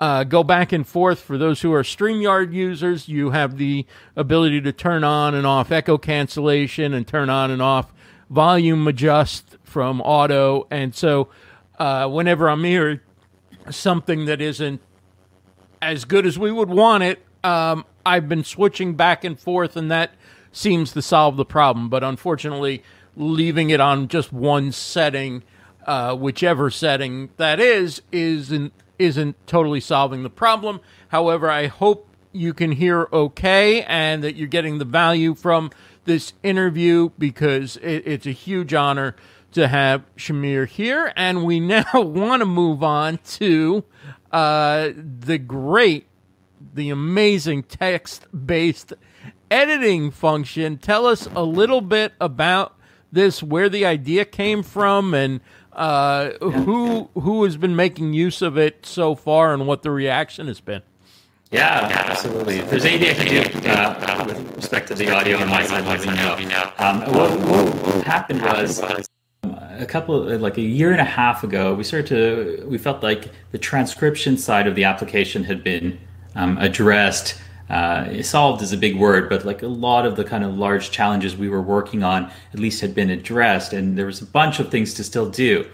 [0.00, 1.20] uh, go back and forth.
[1.20, 5.70] For those who are StreamYard users, you have the ability to turn on and off
[5.70, 7.92] echo cancellation and turn on and off
[8.30, 10.66] volume adjust from auto.
[10.70, 11.28] And so
[11.78, 13.02] uh, whenever I'm here
[13.68, 14.80] something that isn't
[15.82, 19.90] as good as we would want it, um, I've been switching back and forth, and
[19.90, 20.12] that
[20.52, 21.88] seems to solve the problem.
[21.88, 22.82] But unfortunately,
[23.16, 25.42] leaving it on just one setting,
[25.86, 30.78] uh, whichever setting that is, isn't isn't totally solving the problem.
[31.08, 35.70] However, I hope you can hear okay and that you're getting the value from
[36.04, 39.16] this interview because it, it's a huge honor
[39.52, 41.12] to have Shamir here.
[41.16, 43.84] And we now want to move on to
[44.30, 46.06] uh, the great,
[46.74, 48.92] the amazing text based
[49.50, 50.78] editing function.
[50.78, 52.76] Tell us a little bit about
[53.12, 55.40] this, where the idea came from, and
[55.72, 60.46] uh, who who has been making use of it so far, and what the reaction
[60.46, 60.82] has been.
[61.50, 62.58] Yeah, absolutely.
[62.58, 65.84] If there's anything I can do uh, with respect to the audio on my side,
[65.84, 66.72] let me know.
[66.78, 68.80] Um, what, what happened was
[69.80, 73.02] a couple of, like a year and a half ago, we started to we felt
[73.02, 75.98] like the transcription side of the application had been
[76.34, 77.40] um, addressed.
[77.68, 80.90] Uh, solved is a big word, but like a lot of the kind of large
[80.90, 84.58] challenges we were working on at least had been addressed, and there was a bunch
[84.58, 85.64] of things to still do.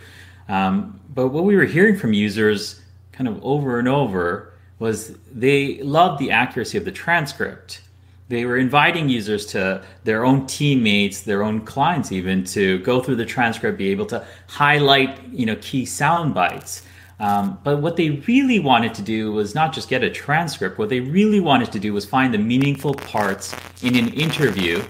[0.49, 2.81] Um, but what we were hearing from users,
[3.13, 7.81] kind of over and over, was they loved the accuracy of the transcript
[8.29, 13.17] they were inviting users to their own teammates, their own clients, even to go through
[13.17, 16.83] the transcript, be able to highlight, you know, key sound bites.
[17.19, 20.79] Um, but what they really wanted to do was not just get a transcript.
[20.79, 24.83] What they really wanted to do was find the meaningful parts in an interview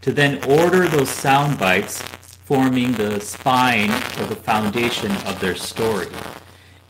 [0.00, 6.08] to then order those sound bites, forming the spine or the foundation of their story.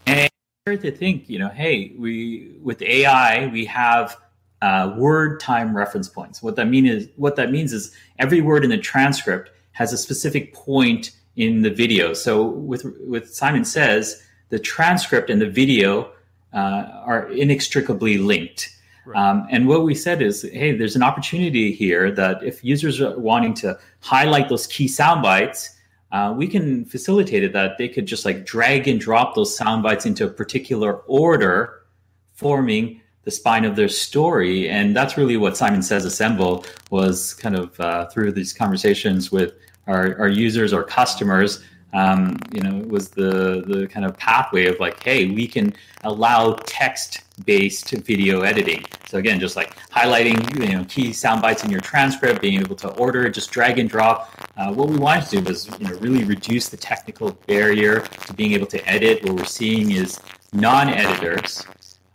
[0.07, 0.29] And I
[0.65, 4.17] started to think, you know, hey, we with AI we have
[4.63, 6.43] uh, word time reference points.
[6.43, 9.99] What that mean is what that means is every word in the transcript has a
[9.99, 12.13] specific point in the video.
[12.13, 16.13] So with with Simon says the transcript and the video
[16.53, 18.75] uh, are inextricably linked.
[19.07, 19.17] Right.
[19.17, 23.19] Um, and what we said is, hey, there's an opportunity here that if users are
[23.19, 25.77] wanting to highlight those key sound bites,
[26.13, 29.83] uh, we can facilitate it that they could just like drag and drop those sound
[29.83, 31.83] bites into a particular order,
[32.35, 34.71] forming the spine of their story.
[34.71, 39.53] And that's really what Simon Says Assemble was kind of uh, through these conversations with
[39.87, 41.63] our, our users or customers.
[41.93, 46.55] Um, you know, was the the kind of pathway of like, hey, we can allow
[46.65, 48.85] text-based video editing.
[49.09, 52.77] So again, just like highlighting you know key sound bites in your transcript, being able
[52.77, 54.33] to order, just drag and drop.
[54.57, 58.33] Uh, what we wanted to do was you know really reduce the technical barrier to
[58.35, 59.23] being able to edit.
[59.25, 60.19] What we're seeing is
[60.53, 61.67] non-editors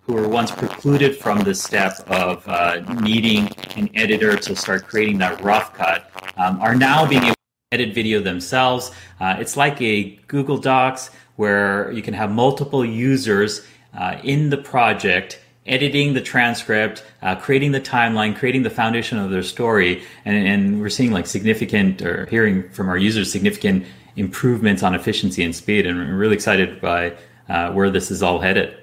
[0.06, 5.18] who were once precluded from the step of uh, needing an editor to start creating
[5.18, 7.40] that rough cut um, are now being able to
[7.72, 8.92] edit video themselves.
[9.22, 13.66] Uh, it's like a Google Docs where you can have multiple users
[13.98, 19.32] uh, in the project editing the transcript, uh, creating the timeline, creating the foundation of
[19.32, 23.86] their story, and, and, we're seeing like significant or hearing from our users significant
[24.18, 27.16] improvements on efficiency and speed, and we're really excited by
[27.48, 28.78] uh, where this is all headed.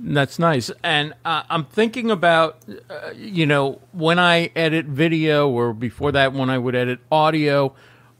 [0.00, 0.70] That's nice.
[0.82, 2.58] And uh, I'm thinking about,
[2.90, 7.74] uh, you know, when I edit video or before that, when I would edit audio,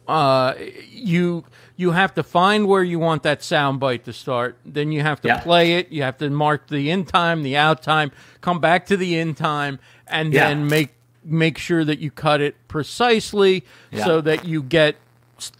[0.07, 0.55] uh,
[0.91, 1.45] you
[1.77, 4.57] you have to find where you want that sound bite to start.
[4.65, 5.41] Then you have to yeah.
[5.41, 5.91] play it.
[5.91, 9.35] You have to mark the in time, the out time, come back to the in
[9.35, 10.49] time, and yeah.
[10.49, 10.91] then make
[11.25, 14.05] make sure that you cut it precisely yeah.
[14.05, 14.97] so that you get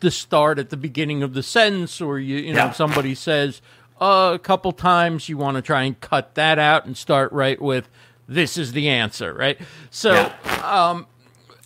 [0.01, 3.61] the start at the beginning of the sentence or you you know somebody says
[4.01, 5.29] a couple times.
[5.29, 7.89] You want to try and cut that out and start right with
[8.29, 9.59] this is the answer, right?
[9.91, 10.91] So, yeah.
[10.91, 11.07] um,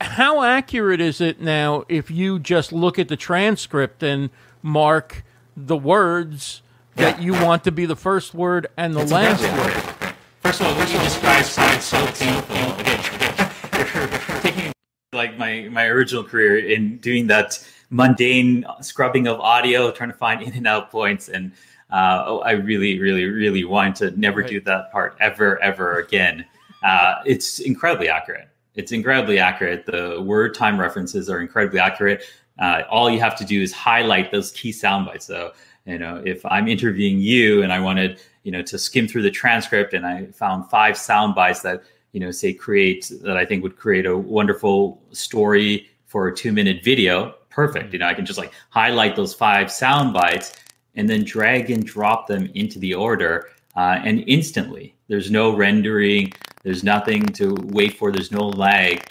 [0.01, 4.31] how accurate is it now if you just look at the transcript and
[4.63, 5.25] mark
[5.57, 6.63] the words
[6.97, 7.11] yeah.
[7.11, 10.15] that you want to be the first word and the last word?
[10.43, 12.57] First of all, what you described sounds so painful.
[12.81, 14.73] Again, taking
[15.13, 17.59] like my my original career in doing that
[17.91, 21.53] mundane scrubbing of audio, trying to find in and out points, and
[21.91, 24.51] uh, oh, I really, really, really want to never right.
[24.51, 26.45] do that part ever, ever again.
[26.83, 28.49] Uh, it's incredibly accurate.
[28.75, 29.87] It's incredibly accurate.
[29.87, 32.23] The word time references are incredibly accurate.
[32.59, 35.27] Uh, all you have to do is highlight those key sound bites.
[35.27, 35.53] So,
[35.87, 39.31] you know, if I'm interviewing you and I wanted, you know, to skim through the
[39.31, 43.63] transcript and I found five sound bites that, you know, say create that I think
[43.63, 47.93] would create a wonderful story for a two minute video, perfect.
[47.93, 50.53] You know, I can just like highlight those five sound bites
[50.99, 54.95] and then drag and drop them into the order uh, and instantly.
[55.07, 56.33] There's no rendering,
[56.65, 59.07] there's nothing to wait for, there's no lag.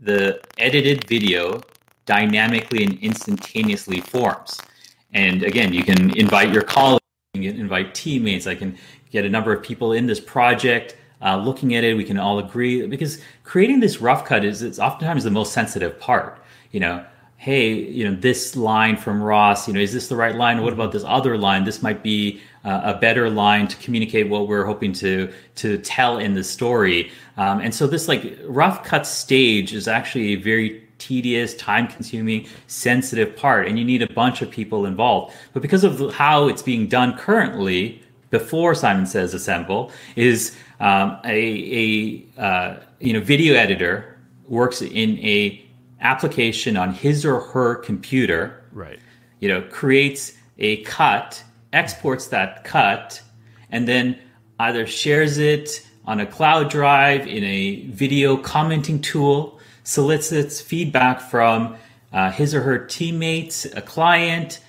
[0.00, 1.60] The edited video
[2.06, 4.58] dynamically and instantaneously forms.
[5.12, 8.46] And again, you can invite your colleagues, you can invite teammates.
[8.46, 8.76] I can
[9.10, 11.94] get a number of people in this project uh, looking at it.
[11.94, 16.00] We can all agree because creating this rough cut is it's oftentimes the most sensitive
[16.00, 16.42] part.
[16.72, 17.04] You know,
[17.46, 20.62] hey, you know, this line from Ross, you know, is this the right line?
[20.62, 21.62] What about this other line?
[21.62, 26.18] This might be uh, a better line to communicate what we're hoping to to tell
[26.18, 27.12] in the story.
[27.36, 32.48] Um, and so this like rough cut stage is actually a very tedious, time consuming,
[32.66, 35.32] sensitive part, and you need a bunch of people involved.
[35.52, 41.38] But because of how it's being done currently, before Simon Says Assemble, is um, a,
[41.84, 44.18] a uh, you know video editor
[44.48, 45.65] works in a
[46.00, 48.98] application on his or her computer, right?
[49.40, 51.42] You know, creates a cut,
[51.72, 53.20] exports that cut,
[53.70, 54.18] and then
[54.58, 61.76] either shares it on a cloud drive in a video commenting tool, solicits feedback from
[62.12, 64.60] uh, his or her teammates, a client,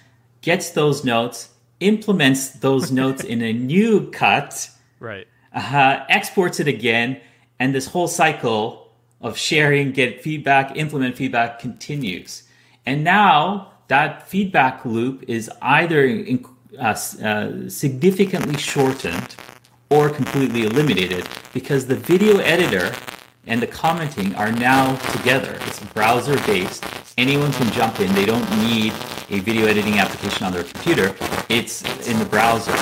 [0.41, 1.49] gets those notes,
[1.79, 4.69] implements those notes in a new cut,
[4.99, 5.27] Right.
[5.53, 7.21] uh, exports it again,
[7.59, 8.86] and this whole cycle
[9.21, 12.43] of sharing, get feedback, implement feedback continues.
[12.85, 16.45] And now that feedback loop is either in,
[16.79, 19.35] uh, uh, significantly shortened
[19.89, 22.93] or completely eliminated because the video editor
[23.47, 25.57] and the commenting are now together.
[25.61, 26.83] It's browser based.
[27.17, 28.13] Anyone can jump in.
[28.13, 28.93] They don't need
[29.29, 31.15] a video editing application on their computer.
[31.49, 32.75] It's in the browser,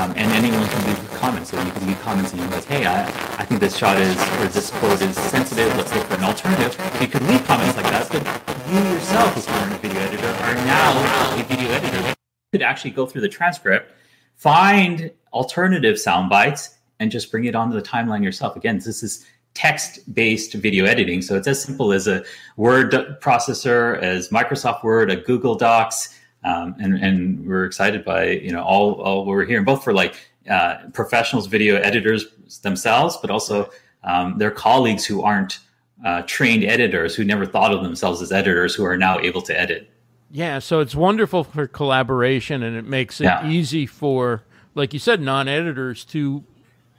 [0.00, 1.50] um, and anyone can leave comments.
[1.50, 3.04] So you can leave comments and you're like, "Hey, I,
[3.38, 5.68] I think this shot is or this quote is sensitive.
[5.76, 8.22] Let's look for an alternative." You could leave comments like that, but
[8.70, 12.08] you yourself, as a video editor, are now a video editor.
[12.08, 12.14] You
[12.52, 13.92] could actually go through the transcript,
[14.36, 18.56] find alternative sound bites, and just bring it onto the timeline yourself.
[18.56, 22.24] Again, this is text-based video editing, so it's as simple as a
[22.56, 26.14] word processor, as Microsoft Word, a Google Docs,
[26.44, 30.14] um, and and we're excited by you know all all we're hearing, both for like
[30.48, 32.26] uh, professionals, video editors
[32.62, 33.70] themselves, but also
[34.04, 35.58] um, their colleagues who aren't
[36.04, 39.58] uh, trained editors, who never thought of themselves as editors, who are now able to
[39.58, 39.90] edit.
[40.30, 43.46] Yeah, so it's wonderful for collaboration and it makes it Yeah.
[43.48, 44.42] easy for,
[44.74, 46.44] like you said, non editors to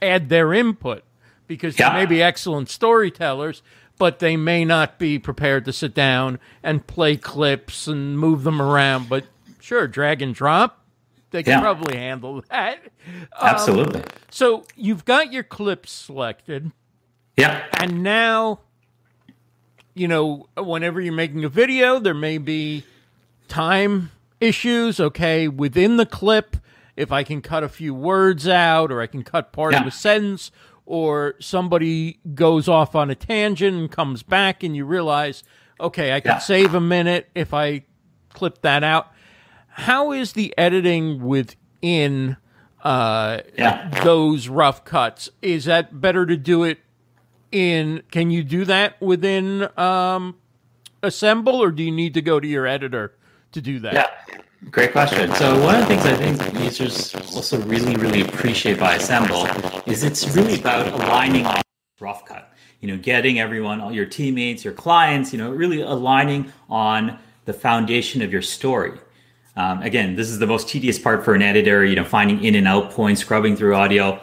[0.00, 1.02] add their input
[1.48, 1.90] because Yeah.
[1.92, 3.62] they may be excellent storytellers,
[3.98, 8.60] but they may not be prepared to sit down and play clips and move them
[8.62, 9.08] around.
[9.08, 9.24] But
[9.62, 10.84] sure, drag and drop,
[11.30, 11.60] they can Yeah.
[11.60, 12.78] probably handle that.
[13.06, 14.02] Um, Absolutely.
[14.30, 16.72] So you've got your clips selected.
[17.36, 17.64] yeah.
[17.80, 18.60] And now,
[19.94, 22.84] you know, whenever you're making a video, there may be
[23.48, 24.10] time
[24.40, 24.98] issues.
[25.00, 26.56] Okay, within the clip,
[26.96, 29.90] if I can cut a few words out, or I can cut part of a
[29.90, 30.50] sentence,
[30.86, 35.42] or somebody goes off on a tangent and comes back, and you realize,
[35.80, 36.38] okay, I can Yeah.
[36.38, 37.84] save a minute if I
[38.32, 39.12] clip that out.
[39.72, 42.36] How is the editing within
[42.84, 43.88] uh, Yeah.
[44.04, 45.30] those rough cuts?
[45.40, 46.78] Is that better to do it
[47.50, 48.02] in?
[48.10, 50.36] Can you do that within um,
[51.02, 53.14] Assemble, or do you need to go to your editor
[53.52, 53.94] to do that?
[53.94, 54.38] Yeah,
[54.70, 55.34] great question.
[55.34, 59.46] So one of the things I think users also really, really appreciate by Assemble
[59.86, 61.60] is it's really about aligning on
[61.98, 62.52] rough cut.
[62.80, 67.52] You know, getting everyone, all your teammates, your clients, you know, really aligning on the
[67.52, 68.92] foundation of your story.
[69.56, 71.84] Um, again, this is the most tedious part for an editor.
[71.84, 74.20] You know, finding in and out points, scrubbing through audio.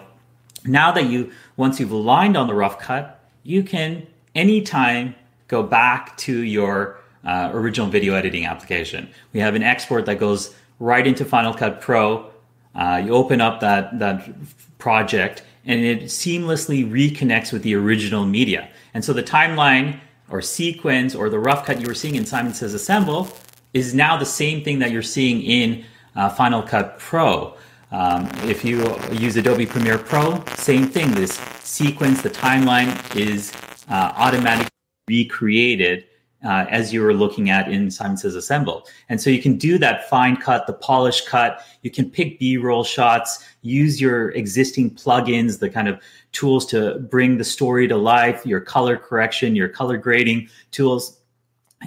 [0.65, 4.05] Now that you, once you've aligned on the rough cut, you can
[4.36, 5.15] anytime
[5.47, 9.09] go back to your uh, original video editing application.
[9.34, 12.32] We have an export that goes right into Final Cut Pro.
[12.75, 14.30] Uh, you open up that that
[14.77, 18.69] project, and it seamlessly reconnects with the original media.
[18.93, 19.99] And so the timeline
[20.30, 23.27] or sequence or the rough cut you were seeing in Simon Says Assemble
[23.74, 27.55] is now the same thing that you're seeing in uh, Final Cut Pro.
[27.91, 31.11] Um, if you use Adobe Premiere Pro, same thing.
[31.11, 33.51] This sequence, the timeline is
[33.89, 34.70] uh, automatically
[35.07, 36.05] recreated
[36.43, 38.88] uh, as you were looking at in Simon Says Assemble.
[39.09, 41.65] And so you can do that fine cut, the polish cut.
[41.82, 45.99] You can pick B roll shots, use your existing plugins, the kind of
[46.32, 51.18] tools to bring the story to life, your color correction, your color grading tools,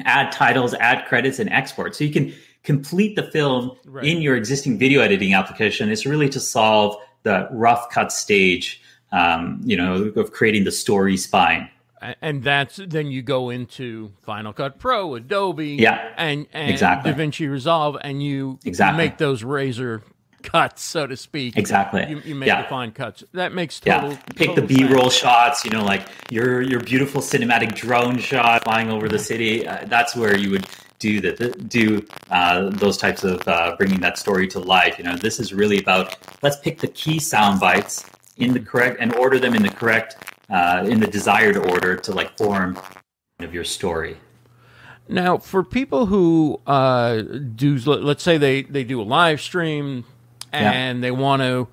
[0.04, 1.94] add titles, add credits, and export.
[1.94, 2.32] So you can
[2.62, 4.04] complete the film Right.
[4.06, 5.90] in your existing video editing application.
[5.90, 8.80] It's really to solve the rough cut stage,
[9.12, 11.68] um, you know, of creating the story spine.
[12.20, 17.12] And that's then you go into Final Cut Pro, Adobe, Yeah, and and exactly.
[17.12, 18.96] DaVinci Resolve, and you Exactly.
[19.04, 20.02] make those razor
[20.52, 21.56] cuts, so to speak.
[21.56, 22.06] Exactly.
[22.08, 22.62] You, you make Yeah.
[22.62, 23.24] the fine cuts.
[23.32, 24.10] That makes total.
[24.12, 25.14] Yeah, pick the B roll sense.
[25.14, 25.64] shots.
[25.64, 29.66] You know, like your your beautiful cinematic drone shot flying over the city.
[29.66, 30.66] Uh, that's where you would
[30.98, 31.68] do that.
[31.68, 34.98] Do uh, those types of uh, bringing that story to life.
[34.98, 38.04] You know, this is really about let's pick the key sound bites
[38.36, 40.16] in the correct and order them in the correct
[40.50, 42.78] uh, in the desired order to like form
[43.40, 44.16] of your story.
[45.08, 50.04] Now, for people who uh, do, let's say they, they do a live stream
[50.52, 51.68] and they want to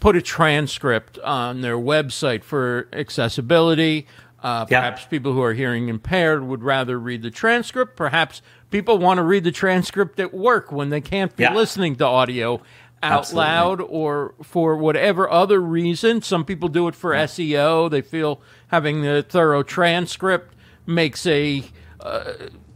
[0.00, 4.06] put a transcript on their website for accessibility.
[4.42, 4.80] Uh, Yeah.
[4.80, 7.96] Perhaps people who are hearing impaired would rather read the transcript.
[7.96, 8.40] Perhaps
[8.70, 11.54] people want to read the transcript at work when they can't be Yeah.
[11.54, 12.60] listening to audio
[13.02, 13.46] out Absolutely.
[13.48, 16.22] loud or for whatever other reason.
[16.22, 17.88] Some people do it for SEO.
[17.88, 20.54] They feel having the thorough transcript
[20.86, 21.64] makes a
[22.00, 22.24] uh,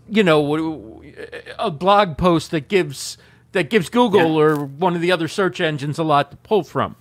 [0.09, 1.03] you know
[1.59, 3.17] a blog post that gives
[3.53, 4.43] that gives Google Yeah.
[4.43, 6.97] or one of the other search engines a lot to pull from.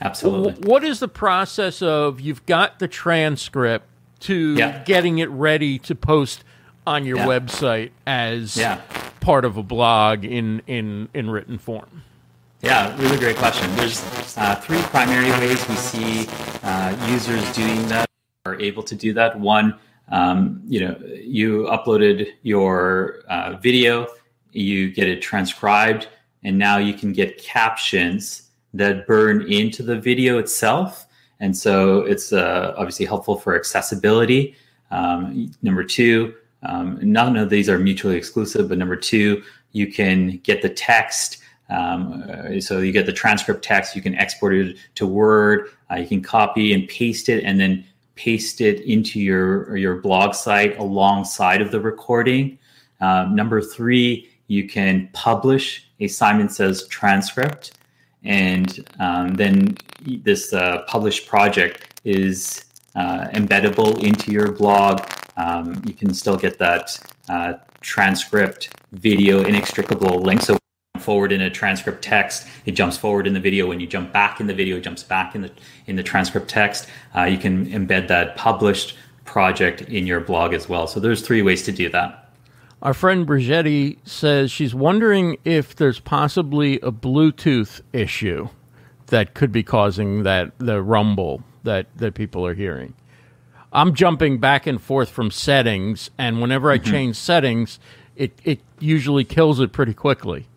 [0.00, 0.52] Absolutely.
[0.68, 3.86] What is the process of you've got the transcript
[4.20, 4.82] to Yeah.
[4.84, 6.44] getting it ready to post
[6.86, 7.26] on your Yeah.
[7.26, 8.60] website as
[9.20, 12.02] part of a blog in, in, in written form?
[12.62, 13.74] Yeah, really great question.
[13.76, 14.02] There's
[14.38, 16.28] uh, three primary ways we see
[16.62, 18.08] uh, users doing that
[18.46, 19.38] or able to do that.
[19.38, 19.74] One,
[20.10, 24.06] um, you know, you uploaded your uh, video,
[24.52, 26.08] you get it transcribed,
[26.44, 31.06] and now you can get captions that burn into the video itself.
[31.40, 34.54] And so it's uh, obviously helpful for accessibility.
[34.90, 39.42] Um, number two, um, none of these are mutually exclusive, but number two,
[39.72, 41.38] you can get the text.
[41.68, 45.96] Um, uh, so you get the transcript text, you can export it to Word, uh,
[45.96, 47.84] you can copy and paste it, and then
[48.14, 52.58] paste it into your your blog site alongside of the recording.
[53.00, 57.72] Um, number three, you can publish a Simon Says transcript,
[58.22, 65.00] and um, then this uh, published project is uh, embeddable into your blog.
[65.38, 66.84] Um, you can still get that
[67.30, 70.42] uh, transcript video inextricable link.
[70.42, 70.58] So
[70.98, 73.66] forward in a transcript text, it jumps forward in the video.
[73.66, 75.50] When you jump back in the video, it jumps back in the
[75.86, 76.88] in the transcript text.
[77.16, 80.86] Uh, you can embed that published project in your blog as well.
[80.86, 82.21] So there's three ways to do that.
[82.82, 88.48] Our friend Brigetti says she's wondering if there's possibly a Bluetooth issue
[89.06, 92.94] that could be causing that the rumble that, that people are hearing.
[93.72, 97.78] I'm jumping back and forth from settings, and whenever I change settings,
[98.16, 100.48] it, it usually kills it pretty quickly.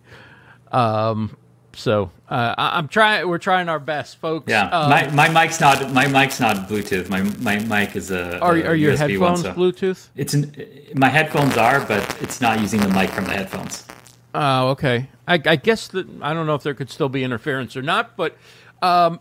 [0.71, 1.37] Um,
[1.73, 3.27] so uh, I, I'm trying.
[3.27, 4.49] We're trying our best, folks.
[4.49, 7.09] Yeah, Um, my, my mic's not my mic's not Bluetooth.
[7.09, 8.39] My my mic is a.
[8.39, 10.07] are, a are your USB one, headphones so- Bluetooth?
[10.15, 10.55] It's an,
[10.95, 13.85] my headphones are, but it's not using the mic from the headphones.
[14.33, 15.07] Oh, okay.
[15.27, 18.17] I, I guess that I don't know if there could still be interference or not,
[18.17, 18.35] but
[18.81, 19.19] um,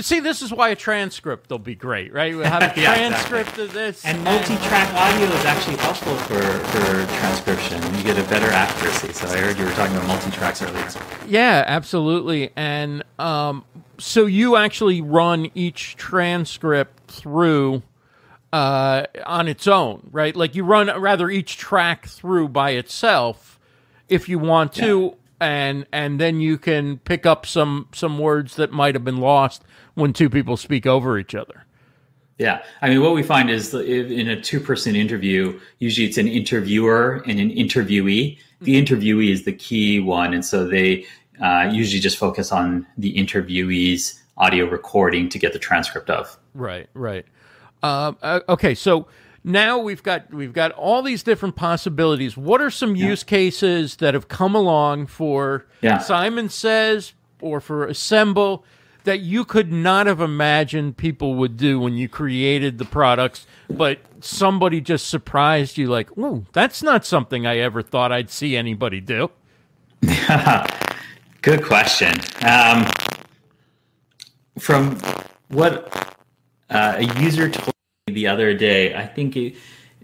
[0.00, 2.34] see, this is why a transcript will be great, right?
[2.34, 7.16] We have a Yeah, transcript of this, And multi-track audio is actually helpful for, for
[7.18, 7.82] transcription.
[7.96, 9.12] You get a better accuracy.
[9.12, 10.88] So I heard you were talking about multi-tracks earlier.
[11.26, 12.50] yeah, absolutely.
[12.56, 13.64] And um,
[13.98, 17.82] so you actually run each transcript through
[18.52, 20.34] uh, on its own, right?
[20.34, 23.58] Like you run rather each track through by itself
[24.08, 28.70] if you want to, and and then you can pick up some some words that
[28.70, 29.62] might have been lost
[29.94, 31.64] when two people speak over each other.
[32.38, 36.26] Yeah, I mean, what we find is that in a two-person interview, usually it's an
[36.26, 38.38] interviewer and an interviewee.
[38.62, 41.06] The interviewee is the key one, and so they
[41.40, 46.36] uh, usually just focus on the interviewee's audio recording to get the transcript of.
[46.54, 47.26] Right, right.
[47.82, 49.08] Um, uh, okay, so
[49.44, 52.36] now we've got we've got all these different possibilities.
[52.36, 55.98] What are some use cases that have come along for Yeah.
[55.98, 58.64] Simon Says or for Assemble
[59.04, 63.98] that you could not have imagined people would do when you created the products, but
[64.20, 69.00] somebody just surprised you like, "Ooh, that's not something I ever thought I'd see anybody
[69.00, 69.30] do."
[71.42, 72.14] Good question.
[72.44, 72.86] Um,
[74.58, 74.98] from
[75.48, 76.16] what
[76.70, 77.74] uh, a user told
[78.06, 79.56] me the other day, I think it,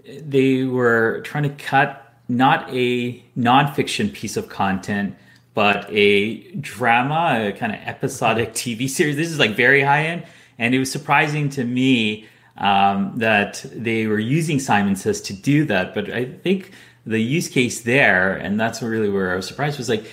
[0.05, 5.17] they were trying to cut not a nonfiction piece of content,
[5.55, 9.17] but a drama, a kind of episodic TV series.
[9.17, 10.25] This is like very high end,
[10.59, 12.27] and it was surprising to me
[12.57, 15.95] um, that they were using Simon Says to do that.
[15.95, 16.73] But I think
[17.07, 20.05] the use case there, and that's really where I was surprised, was like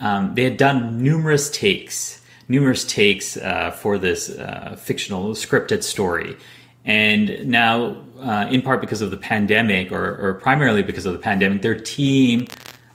[0.00, 6.36] um, they had done numerous takes, numerous takes uh, for this uh, fictional scripted story.
[6.84, 11.18] And now, uh, in part because of the pandemic, or, or primarily because of the
[11.18, 12.48] pandemic, their team,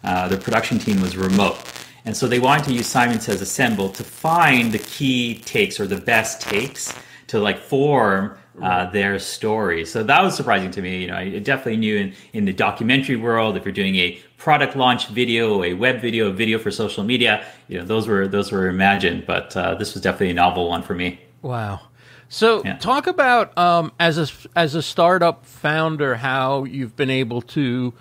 [0.04, 1.58] uh, their production team was remote.
[2.08, 5.88] And so they wanted to use Simon Says Assemble to find the key takes or
[5.88, 6.94] the best takes
[7.28, 9.86] to like form uh, their story.
[9.86, 11.02] So that was surprising to me.
[11.02, 14.78] You know, I definitely knew in, in the documentary world, if you're doing a product
[14.78, 18.54] launch video, a web video, a video for social media, you know, those were those
[18.54, 19.26] were imagined.
[19.28, 21.20] But uh, this was definitely a novel one for me.
[21.42, 21.82] Wow.
[22.30, 22.78] So Yeah.
[22.78, 24.28] talk about um, as a
[24.58, 27.94] as a startup founder how you've been able to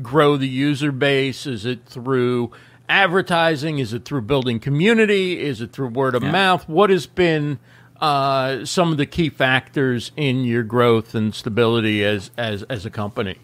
[0.00, 1.46] grow the user base.
[1.46, 2.52] Is it through
[2.90, 3.78] advertising?
[3.78, 5.40] Is it through building community?
[5.40, 6.32] Is it through word of Yeah.
[6.32, 6.68] mouth?
[6.68, 7.58] What has been
[8.00, 12.90] uh, some of the key factors in your growth and stability as as as a
[12.90, 13.36] company?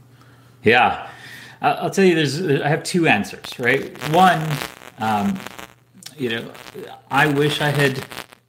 [0.63, 1.09] Yeah,
[1.63, 2.15] I'll tell you.
[2.15, 3.59] There's I have two answers.
[3.59, 4.43] Right, one,
[4.99, 5.39] um,
[6.17, 6.51] you know,
[7.11, 8.05] I wish I had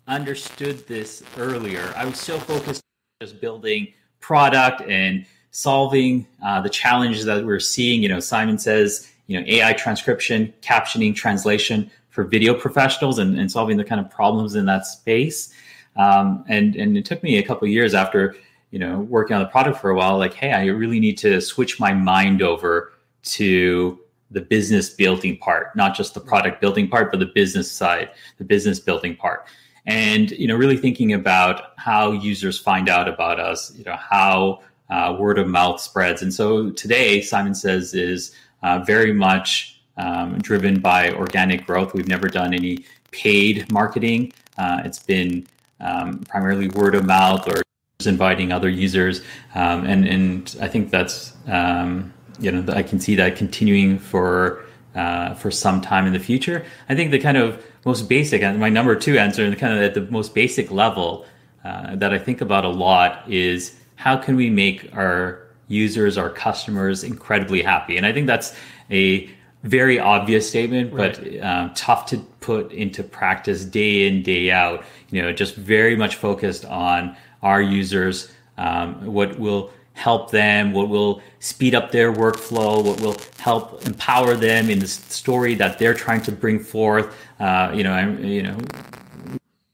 [0.07, 1.93] understood this earlier.
[1.95, 2.81] I was so focused
[3.21, 8.01] on just building product and solving uh, the challenges that we're seeing.
[8.01, 13.51] You know, Simon says, you know, AI transcription, captioning, translation for video professionals, and, and
[13.51, 15.53] solving the kind of problems in that space.
[15.95, 18.36] Um, and and it took me a couple years after
[18.71, 20.17] you know working on the product for a while.
[20.17, 23.99] Like, hey, I really need to switch my mind over to
[24.32, 28.43] the business building part, not just the product building part, but the business side, the
[28.43, 29.47] business building part.
[29.86, 34.61] And you know, really thinking about how users find out about us, you know, how
[34.89, 36.21] uh, word of mouth spreads.
[36.21, 38.34] And so today, Simon Says is
[38.64, 41.93] uh, very much um, driven by organic growth.
[41.93, 44.34] We've never done any paid marketing.
[44.58, 45.47] Uh, it's been
[45.80, 47.62] um, primarily word of mouth or
[48.05, 49.22] inviting other users,
[49.55, 54.66] um, and and I think that's um, you know I can see that continuing for
[54.95, 56.66] uh, for some time in the future.
[56.89, 59.82] I think the kind of most basic and my number two answer, and kind of
[59.82, 61.26] at the most basic level
[61.64, 66.30] uh, that I think about a lot is how can we make our users, our
[66.30, 67.97] customers incredibly happy?
[67.97, 68.55] And I think that's
[68.91, 69.30] a
[69.63, 71.20] very obvious statement, right.
[71.20, 74.84] but um, tough to put into practice day in, day out.
[75.09, 80.89] You know, just very much focused on our users, um, what will help them, what
[80.89, 85.93] will speed up their workflow, what will help empower them in the story that they're
[85.93, 87.15] trying to bring forth.
[87.39, 88.57] Uh, you know, I'm, you know,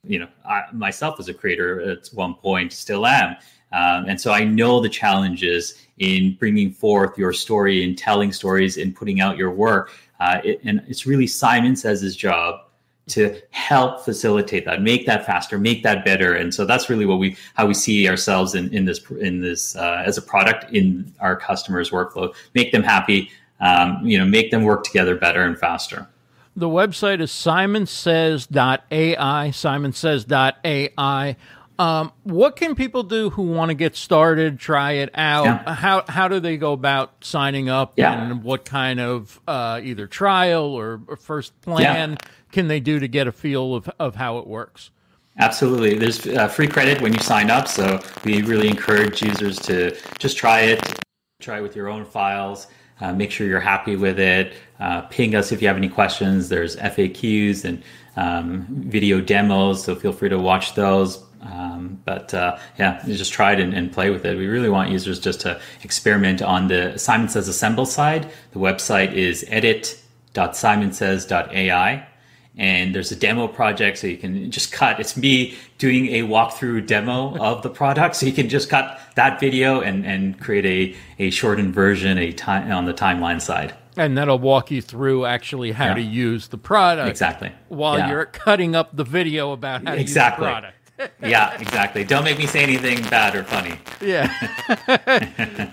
[0.05, 3.35] you know, I, myself as a creator at one point still am.
[3.73, 8.77] Um, and so I know the challenges in bringing forth your story and telling stories
[8.77, 9.91] and putting out your work.
[10.19, 12.61] Uh, it, and it's really Simon says his job
[13.05, 16.35] to help facilitate that, make that faster, make that better.
[16.35, 19.75] And so that's really what we how we see ourselves in in this in this
[19.75, 22.33] uh, as a product in our customers' workflow.
[22.53, 26.07] Make them happy, um, you know, make them work together better and faster.
[26.55, 31.35] The website is simonsays.ai, simonsays.ai.
[31.83, 35.43] Um, what can people do who want to get started, try it out?
[35.43, 35.73] Yeah.
[35.73, 37.93] How how do they go about signing up?
[37.97, 38.13] Yeah.
[38.13, 42.29] And what kind of uh, either trial or, or first plan yeah.
[42.53, 44.91] can they do to get a feel of, of how it works?
[45.39, 45.95] Absolutely.
[45.95, 47.67] There's uh, free credit when you sign up.
[47.67, 51.03] So we really encourage users to just try it,
[51.41, 52.67] try it with your own files.
[53.01, 54.53] Uh, make sure you're happy with it.
[54.79, 56.47] Uh, ping us if you have any questions.
[56.47, 57.83] There's FAQs and
[58.15, 61.21] um, video demos, so feel free to watch those.
[61.45, 64.37] Um, but uh, yeah, you just try it and, and, play with it.
[64.37, 68.31] We really want users just to experiment on the Simon Says Assemble side.
[68.51, 72.07] The website is edit.simonsays.ai.
[72.55, 74.99] And there's a demo project, so you can just cut.
[74.99, 79.39] It's me doing a walkthrough demo of the product, so you can just cut that
[79.39, 83.73] video and, and create a, a shortened version a time on the timeline side.
[83.97, 85.95] And that'll walk you through actually how yeah.
[85.95, 87.09] to use the product.
[87.09, 87.51] Exactly.
[87.69, 88.11] While yeah.
[88.11, 90.45] you're cutting up the video about how to exactly.
[90.45, 90.82] use the product
[91.21, 92.03] yeah, exactly.
[92.03, 93.75] Don't make me say anything bad or funny.
[94.01, 94.31] Yeah.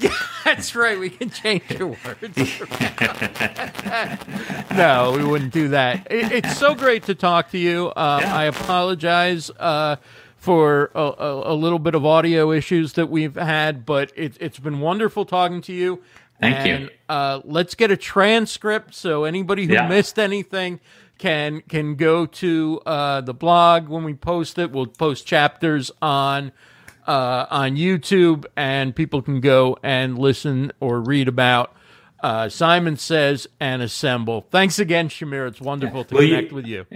[0.00, 0.14] yeah
[0.44, 0.98] that's right.
[0.98, 2.22] We can change your words.
[4.72, 6.06] no, we wouldn't do that.
[6.10, 7.88] It, it's so great to talk to you.
[7.88, 8.36] Uh, yeah.
[8.36, 9.50] I apologize.
[9.58, 9.96] Uh,
[10.36, 14.58] for a, a, a, little bit of audio issues that we've had, but it, has
[14.58, 16.02] been wonderful talking to you.
[16.40, 16.90] Thank and, you.
[17.10, 19.86] Uh, let's get a transcript so anybody who yeah.
[19.86, 20.80] missed anything
[21.20, 24.72] can can go to uh, the blog when we post it.
[24.72, 26.50] We'll post chapters on
[27.06, 31.76] uh, on YouTube, and people can go and listen or read about
[32.20, 34.46] uh, Simon Says and Assemble.
[34.50, 35.46] Thanks again, Shamir.
[35.46, 36.86] It's wonderful to will connect you, with you.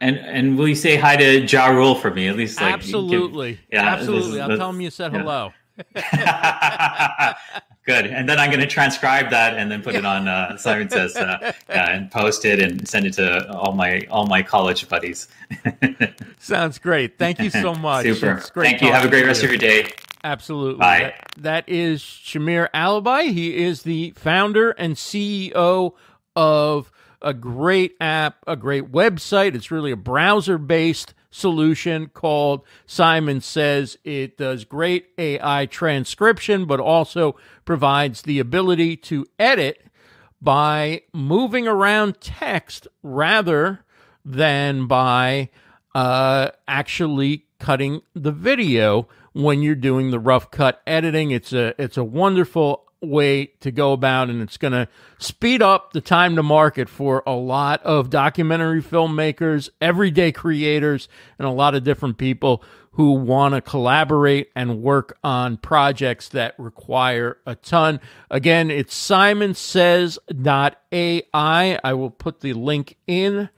[0.00, 2.60] And and will you say hi to Ja Rule for me at least?
[2.60, 4.40] Like, absolutely, give, yeah, absolutely.
[4.40, 5.18] I'll tell him you said yeah.
[5.18, 5.52] hello.
[7.84, 8.06] Good.
[8.06, 11.16] And then I'm going to transcribe that and then put it on uh, Simon Says
[11.16, 15.26] uh, yeah, and post it and send it to all my all my college buddies.
[16.38, 17.18] Sounds great.
[17.18, 18.04] Thank you so much.
[18.04, 18.38] Super.
[18.38, 18.92] Thank you.
[18.92, 19.48] Have a great rest you.
[19.48, 19.90] of your day.
[20.22, 20.78] Absolutely.
[20.78, 21.14] Bye.
[21.36, 23.32] That, that is Shamir Allibhai.
[23.32, 25.94] He is the founder and CEO
[26.36, 29.56] of a great app, a great website.
[29.56, 33.98] It's really a browser based solution called Simon Says.
[34.04, 39.86] It does great AI transcription, but also provides the ability to edit
[40.40, 43.84] by moving around text rather
[44.24, 45.48] than by
[45.94, 51.30] uh, actually cutting the video when you're doing the rough cut editing.
[51.30, 54.88] It's a it's a wonderful way to go about, and it's going to
[55.18, 61.46] speed up the time to market for a lot of documentary filmmakers, everyday creators, and
[61.46, 67.38] a lot of different people who want to collaborate and work on projects that require
[67.46, 67.98] a ton.
[68.30, 71.78] Again, it's simonsays.ai.
[71.84, 73.48] I will put the link in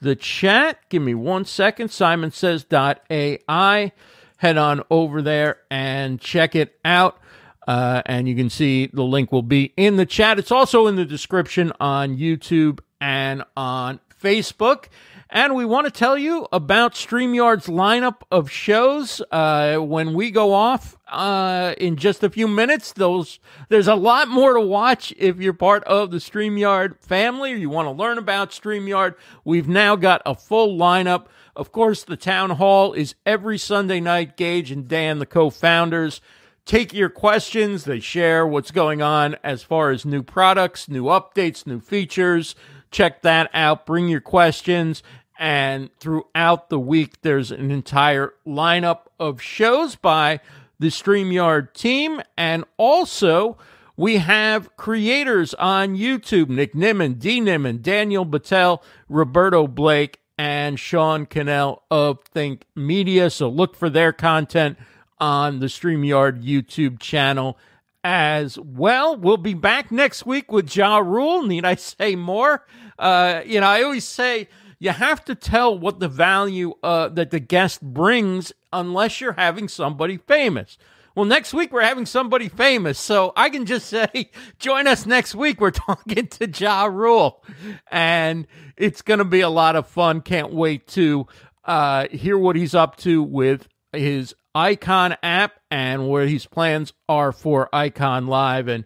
[0.00, 0.78] the chat.
[0.90, 1.88] Give me one second.
[1.88, 3.92] simonsays.ai.
[4.36, 7.18] Head on over there and check it out.
[7.66, 10.38] Uh, and you can see the link will be in the chat.
[10.38, 14.86] It's also in the description on YouTube and on Facebook.
[15.34, 19.22] And we want to tell you about StreamYard's lineup of shows.
[19.30, 23.40] Uh, when we go off uh, in just a few minutes, those
[23.70, 27.70] there's a lot more to watch if you're part of the StreamYard family or you
[27.70, 29.14] want to learn about StreamYard.
[29.42, 31.28] We've now got a full lineup.
[31.56, 34.36] Of course, the town hall is every Sunday night.
[34.36, 36.20] Geige and Dan, the co founders,
[36.64, 37.84] take your questions.
[37.84, 42.54] They share what's going on as far as new products, new updates, new features.
[42.90, 43.86] Check that out.
[43.86, 45.02] Bring your questions.
[45.38, 50.40] And throughout the week, there's an entire lineup of shows by
[50.78, 52.20] the StreamYard team.
[52.36, 53.56] And also,
[53.96, 61.26] we have creators on YouTube Nick Nimmin, Dee Nimmin, Daniel Batal, Roberto Blake, and Sean
[61.26, 63.30] Cannell of Think Media.
[63.30, 64.78] So look for their content
[65.22, 67.56] on the StreamYard YouTube channel
[68.02, 69.16] as well.
[69.16, 71.44] We'll be back next week with Ja Rule.
[71.44, 72.66] Need I say more?
[72.98, 74.48] Uh, you know, I always say
[74.80, 79.68] you have to tell what the value uh, that the guest brings unless you're having
[79.68, 80.76] somebody famous.
[81.14, 85.36] Well, next week we're having somebody famous, so I can just say, join us next
[85.36, 85.60] week.
[85.60, 87.44] We're talking to Ja Rule,
[87.92, 90.20] and it's going to be a lot of fun.
[90.20, 91.28] Can't wait to
[91.64, 97.32] uh, hear what he's up to with his Iconn app and where his plans are
[97.32, 98.84] for Iconn Live and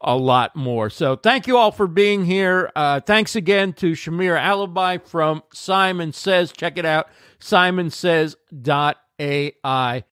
[0.00, 0.90] a lot more.
[0.90, 2.70] So thank you all for being here.
[2.76, 6.52] Uh, thanks again to Shamir Allibhai from Simon Says.
[6.52, 7.08] Check it out,
[7.40, 10.02] simonsays.ai.